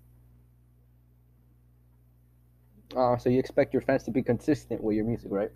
Uh, 2.97 3.17
so 3.17 3.29
you 3.29 3.39
expect 3.39 3.73
your 3.73 3.83
fans 3.83 4.03
to 4.05 4.11
be 4.11 4.23
consistent 4.23 4.83
with 4.83 4.97
your 4.97 5.05
music, 5.05 5.31
right? 5.31 5.51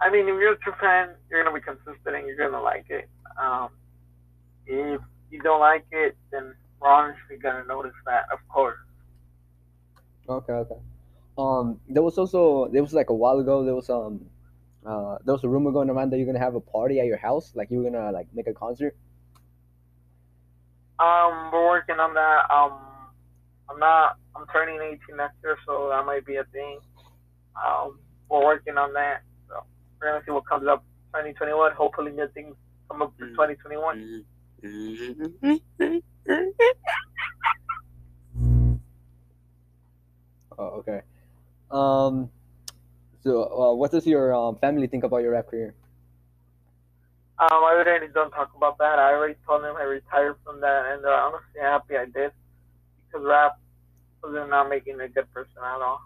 I 0.00 0.10
mean, 0.10 0.22
if 0.22 0.40
you're 0.40 0.52
a 0.52 0.58
true 0.58 0.72
fan, 0.80 1.10
you're 1.30 1.42
gonna 1.42 1.54
be 1.54 1.60
consistent 1.60 2.16
and 2.16 2.26
you're 2.26 2.36
gonna 2.36 2.62
like 2.62 2.86
it. 2.88 3.08
Um, 3.40 3.70
if 4.66 5.00
you 5.30 5.40
don't 5.42 5.60
like 5.60 5.86
it, 5.90 6.16
then 6.30 6.54
we're 6.80 6.88
honestly 6.88 7.36
gonna 7.42 7.64
notice 7.64 7.94
that, 8.06 8.24
of 8.32 8.38
course. 8.48 8.78
Okay, 10.28 10.52
okay. 10.52 10.76
Um, 11.36 11.80
there 11.88 12.02
was 12.02 12.18
also 12.18 12.68
there 12.68 12.82
was 12.82 12.92
like 12.92 13.10
a 13.10 13.14
while 13.14 13.38
ago 13.38 13.64
there 13.64 13.74
was 13.74 13.90
um, 13.90 14.26
uh, 14.86 15.18
there 15.24 15.34
was 15.34 15.44
a 15.44 15.48
rumor 15.48 15.72
going 15.72 15.90
around 15.90 16.10
that 16.10 16.18
you're 16.18 16.26
gonna 16.26 16.38
have 16.38 16.54
a 16.54 16.60
party 16.60 17.00
at 17.00 17.06
your 17.06 17.16
house, 17.16 17.52
like 17.54 17.70
you 17.70 17.78
were 17.78 17.90
gonna 17.90 18.12
like 18.12 18.28
make 18.32 18.46
a 18.46 18.54
concert. 18.54 18.96
Um, 20.98 21.50
we're 21.52 21.68
working 21.68 22.00
on 22.00 22.14
that. 22.14 22.50
Um, 22.50 22.87
I'm 23.70 23.78
not. 23.78 24.16
I'm 24.34 24.46
turning 24.52 24.80
18 24.80 25.16
next 25.16 25.36
year, 25.42 25.56
so 25.66 25.88
that 25.90 26.04
might 26.06 26.24
be 26.24 26.36
a 26.36 26.44
thing. 26.44 26.78
Um, 27.56 27.98
we're 28.28 28.44
working 28.44 28.76
on 28.78 28.92
that. 28.94 29.22
So 29.48 29.62
we're 30.00 30.12
gonna 30.12 30.24
see 30.24 30.30
what 30.32 30.46
comes 30.46 30.66
up 30.66 30.84
2021. 31.14 31.72
Hopefully, 31.72 32.12
good 32.12 32.32
things 32.34 32.54
come 32.90 33.02
up 33.02 33.12
for 33.18 33.26
Mm. 33.26 33.32
2021. 33.34 34.24
Oh, 40.58 40.82
okay. 40.82 41.02
Um, 41.70 42.30
so 43.22 43.44
uh, 43.44 43.74
what 43.74 43.92
does 43.92 44.06
your 44.06 44.34
um, 44.34 44.56
family 44.56 44.86
think 44.88 45.04
about 45.04 45.18
your 45.18 45.32
rap 45.32 45.46
career? 45.46 45.74
Um, 47.38 47.46
I 47.52 47.74
already 47.78 48.08
don't 48.12 48.30
talk 48.32 48.50
about 48.56 48.78
that. 48.78 48.98
I 48.98 49.12
already 49.12 49.36
told 49.46 49.62
them 49.62 49.76
I 49.78 49.84
retired 49.84 50.34
from 50.44 50.60
that, 50.60 50.86
and 50.92 51.04
they're 51.04 51.14
honestly 51.14 51.60
happy 51.60 51.96
I 51.96 52.06
did 52.06 52.32
because 53.10 53.26
rap 53.26 53.58
was 54.22 54.48
not 54.48 54.68
making 54.68 55.00
a 55.00 55.08
good 55.08 55.32
person 55.32 55.56
at 55.58 55.80
all. 55.80 56.00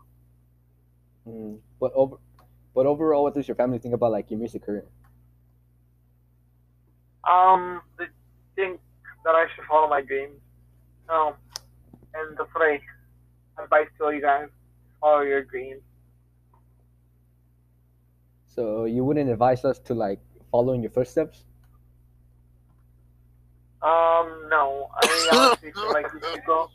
Mm. 1.29 1.59
But 1.81 1.93
over, 1.95 2.17
but 2.75 2.87
overall, 2.87 3.25
what 3.25 3.35
does 3.35 3.47
your 3.47 3.55
family 3.55 3.79
think 3.79 3.95
about 3.95 4.13
like 4.13 4.31
your 4.31 4.39
music 4.39 4.65
career? 4.65 4.87
Um, 7.29 7.83
they 7.99 8.07
think 8.57 8.81
that 9.25 9.35
I 9.35 9.47
should 9.55 9.65
follow 9.67 9.89
my 9.89 10.01
dreams. 10.01 10.39
Um, 11.09 11.35
and 12.15 12.37
that's 12.37 12.49
what 12.53 12.63
I 12.63 12.81
advise 13.63 13.87
to 13.99 14.05
all 14.05 14.13
you 14.13 14.21
guys: 14.21 14.49
follow 15.01 15.23
your 15.23 15.45
dreams. 15.45 15.83
So 18.47 18.85
you 18.85 19.05
wouldn't 19.05 19.31
advise 19.31 19.65
us 19.65 19.79
to 19.81 19.95
like 19.95 20.21
follow 20.51 20.75
in 20.75 20.83
your 20.83 20.91
footsteps? 20.91 21.45
Um, 23.83 24.47
no, 24.49 24.89
I 25.03 25.29
honestly 25.33 25.73
feel 25.73 25.93
like 25.93 26.07
you 26.13 26.21
should 26.31 26.45
go 26.47 26.69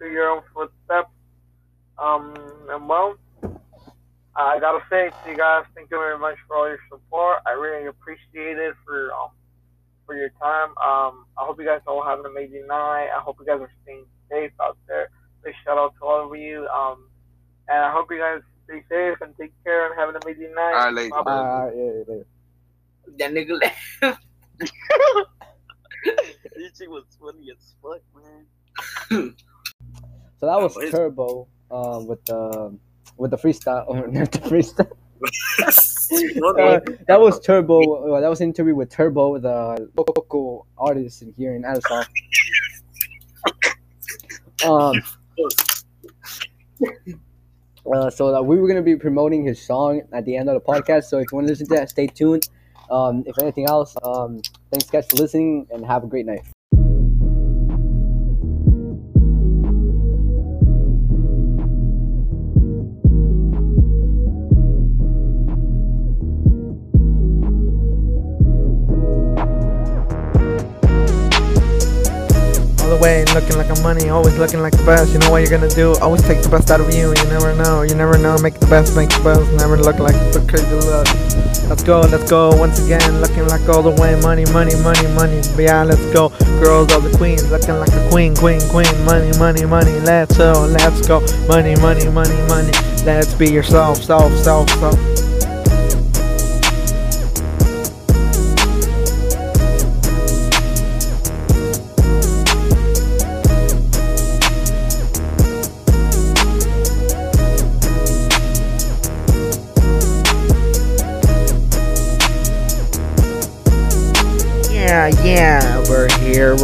through 0.00 0.12
your 0.12 0.30
own 0.30 0.42
footsteps. 0.52 1.12
Um, 1.98 2.34
and 2.70 2.88
well, 2.88 3.16
I 4.34 4.58
gotta 4.58 4.80
say 4.88 5.10
to 5.10 5.30
you 5.30 5.36
guys, 5.36 5.64
thank 5.74 5.90
you 5.90 5.98
very 5.98 6.18
much 6.18 6.36
for 6.48 6.56
all 6.56 6.68
your 6.68 6.80
support. 6.90 7.40
I 7.46 7.52
really 7.52 7.86
appreciate 7.86 8.58
it 8.58 8.74
for 8.86 9.12
um 9.12 9.30
for 10.06 10.16
your 10.16 10.30
time. 10.40 10.70
Um, 10.70 11.26
I 11.38 11.44
hope 11.44 11.60
you 11.60 11.66
guys 11.66 11.82
all 11.86 12.02
have 12.02 12.18
an 12.20 12.26
amazing 12.26 12.66
night. 12.66 13.08
I 13.14 13.20
hope 13.20 13.36
you 13.38 13.46
guys 13.46 13.60
are 13.60 13.70
staying 13.82 14.06
safe 14.30 14.52
out 14.60 14.78
there. 14.88 15.10
Big 15.44 15.54
shout 15.64 15.78
out 15.78 15.94
to 16.00 16.04
all 16.04 16.30
of 16.32 16.38
you. 16.38 16.66
Um, 16.66 17.08
and 17.68 17.78
I 17.78 17.92
hope 17.92 18.10
you 18.10 18.18
guys 18.18 18.40
stay 18.64 18.82
safe 18.88 19.18
and 19.20 19.36
take 19.36 19.52
care 19.62 19.86
and 19.86 20.00
have 20.00 20.08
an 20.08 20.16
amazing 20.24 20.54
night. 20.54 20.72
All 20.74 20.84
right, 20.86 20.94
ladies. 20.94 21.12
Bye-bye. 21.12 21.30
Uh, 21.30 21.70
yeah, 21.76 21.84
yeah, 21.84 22.14
yeah. 22.16 22.22
That 23.18 23.32
nigga 23.32 23.60
left. 23.60 24.18
This 26.60 26.76
shit 26.76 26.90
was 26.90 27.04
funny 27.18 27.50
as 27.50 27.74
fuck, 27.82 28.02
man. 28.14 29.34
So 30.40 30.46
that 30.46 30.58
was 30.58 30.74
Turbo 30.90 31.46
uh, 31.70 32.02
with 32.06 32.24
the 32.24 32.76
with 33.16 33.30
the 33.30 33.36
freestyle 33.36 33.84
or 33.86 34.08
not 34.18 34.32
the 34.32 34.38
freestyle. 34.40 34.90
Uh, 36.12 36.80
that 37.06 37.20
was 37.20 37.38
Turbo. 37.38 38.14
Uh, 38.14 38.20
that 38.20 38.28
was 38.28 38.40
an 38.40 38.48
interview 38.48 38.74
with 38.74 38.90
Turbo, 38.90 39.38
the 39.38 39.88
local 39.96 40.66
artist 40.76 41.22
in 41.22 41.32
here 41.36 41.54
in 41.54 41.64
Addison. 41.64 42.04
Um. 44.66 45.00
Uh, 47.94 48.10
so 48.10 48.32
that 48.32 48.42
we 48.42 48.58
were 48.58 48.66
gonna 48.66 48.82
be 48.82 48.96
promoting 48.96 49.44
his 49.44 49.64
song 49.64 50.02
at 50.12 50.24
the 50.24 50.36
end 50.36 50.48
of 50.48 50.54
the 50.54 50.60
podcast. 50.60 51.04
So 51.04 51.18
if 51.18 51.30
you 51.30 51.36
want 51.36 51.46
to 51.46 51.52
listen 51.52 51.68
to 51.68 51.74
that, 51.76 51.90
stay 51.90 52.08
tuned. 52.08 52.48
Um, 52.90 53.22
if 53.26 53.38
anything 53.38 53.66
else, 53.68 53.96
um, 54.02 54.40
thanks 54.72 54.90
guys 54.90 55.06
for 55.06 55.16
listening 55.16 55.68
and 55.70 55.86
have 55.86 56.02
a 56.02 56.08
great 56.08 56.26
night. 56.26 56.42
Looking 73.34 73.56
like 73.56 73.70
a 73.70 73.80
money, 73.82 74.08
always 74.08 74.36
looking 74.38 74.60
like 74.60 74.76
the 74.76 74.84
best. 74.84 75.12
You 75.12 75.18
know 75.18 75.30
what 75.30 75.42
you're 75.42 75.50
gonna 75.50 75.68
do? 75.68 75.94
Always 76.00 76.22
take 76.22 76.42
the 76.42 76.48
best 76.48 76.70
out 76.70 76.80
of 76.80 76.92
you. 76.94 77.08
You 77.08 77.24
never 77.30 77.54
know, 77.54 77.82
you 77.82 77.94
never 77.94 78.18
know. 78.18 78.36
Make 78.38 78.58
the 78.58 78.66
best, 78.66 78.96
make 78.96 79.10
the 79.10 79.22
best. 79.22 79.50
Never 79.52 79.76
look 79.76 79.98
like 79.98 80.16
the 80.32 80.44
crazy 80.48 80.74
look. 80.74 81.06
Let's 81.68 81.84
go, 81.84 82.00
let's 82.00 82.28
go. 82.28 82.50
Once 82.56 82.84
again, 82.84 83.20
looking 83.20 83.46
like 83.46 83.68
all 83.68 83.82
the 83.82 83.94
way 84.00 84.18
money, 84.20 84.44
money, 84.52 84.74
money, 84.82 85.06
money. 85.14 85.40
But 85.54 85.62
yeah, 85.62 85.82
let's 85.84 86.04
go. 86.12 86.30
Girls 86.60 86.92
of 86.92 87.04
the 87.04 87.16
queens, 87.16 87.48
looking 87.50 87.78
like 87.78 87.92
a 87.92 88.08
queen, 88.10 88.34
queen, 88.34 88.60
queen. 88.70 88.90
Money, 89.04 89.30
money, 89.38 89.64
money. 89.64 90.00
Let's 90.00 90.36
go, 90.36 90.66
let's 90.66 91.06
go. 91.06 91.20
Money, 91.46 91.76
money, 91.76 92.08
money, 92.08 92.36
money. 92.48 92.72
Let's 93.04 93.34
be 93.34 93.50
yourself, 93.50 94.02
self, 94.02 94.32
self, 94.34 94.68
self. 94.70 95.29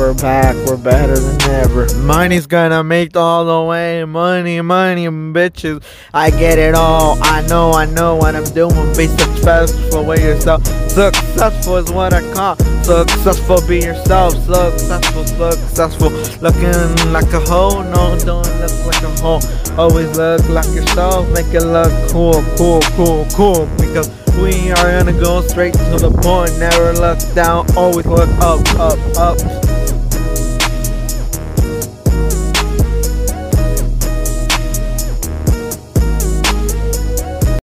We're 0.07 0.15
back, 0.15 0.55
we're 0.67 0.77
better 0.77 1.19
than 1.19 1.43
ever. 1.51 1.93
Money's 1.97 2.47
gonna 2.47 2.85
make 2.85 3.17
all 3.17 3.45
the 3.45 3.69
way, 3.69 4.05
money, 4.05 4.61
money, 4.61 5.07
bitches. 5.07 5.83
I 6.15 6.31
get 6.31 6.59
it 6.61 6.77
all, 6.77 7.19
I 7.23 7.45
know, 7.49 7.73
I 7.73 7.87
know 7.87 8.15
what 8.15 8.37
I'm 8.37 8.45
doing. 8.45 8.97
Be 8.97 9.09
successful 9.09 10.05
with 10.05 10.23
yourself. 10.23 10.65
Successful 10.65 11.77
is 11.79 11.91
what 11.91 12.13
I 12.13 12.23
call 12.33 12.57
successful. 12.85 13.61
Be 13.67 13.81
yourself, 13.81 14.35
successful, 14.35 15.25
successful. 15.25 16.11
Looking 16.41 17.13
like 17.13 17.33
a 17.33 17.41
hoe, 17.41 17.83
no, 17.83 18.17
don't 18.25 18.47
look 18.61 18.87
like 18.87 19.03
a 19.03 19.11
hoe. 19.21 19.41
Always 19.77 20.17
look 20.17 20.49
like 20.49 20.69
yourself, 20.69 21.29
make 21.31 21.53
it 21.53 21.65
look 21.65 21.91
cool, 22.13 22.45
cool, 22.57 22.81
cool, 22.95 23.27
cool. 23.35 23.67
Because 23.77 24.09
we 24.41 24.71
are 24.71 24.99
gonna 24.99 25.19
go 25.19 25.41
straight 25.41 25.75
to 25.75 25.99
the 25.99 26.13
point, 26.23 26.57
never 26.61 26.93
look 26.93 27.19
down, 27.35 27.67
always 27.77 28.07
look 28.07 28.31
up, 28.39 28.61
up, 28.79 28.99
up. 29.19 29.66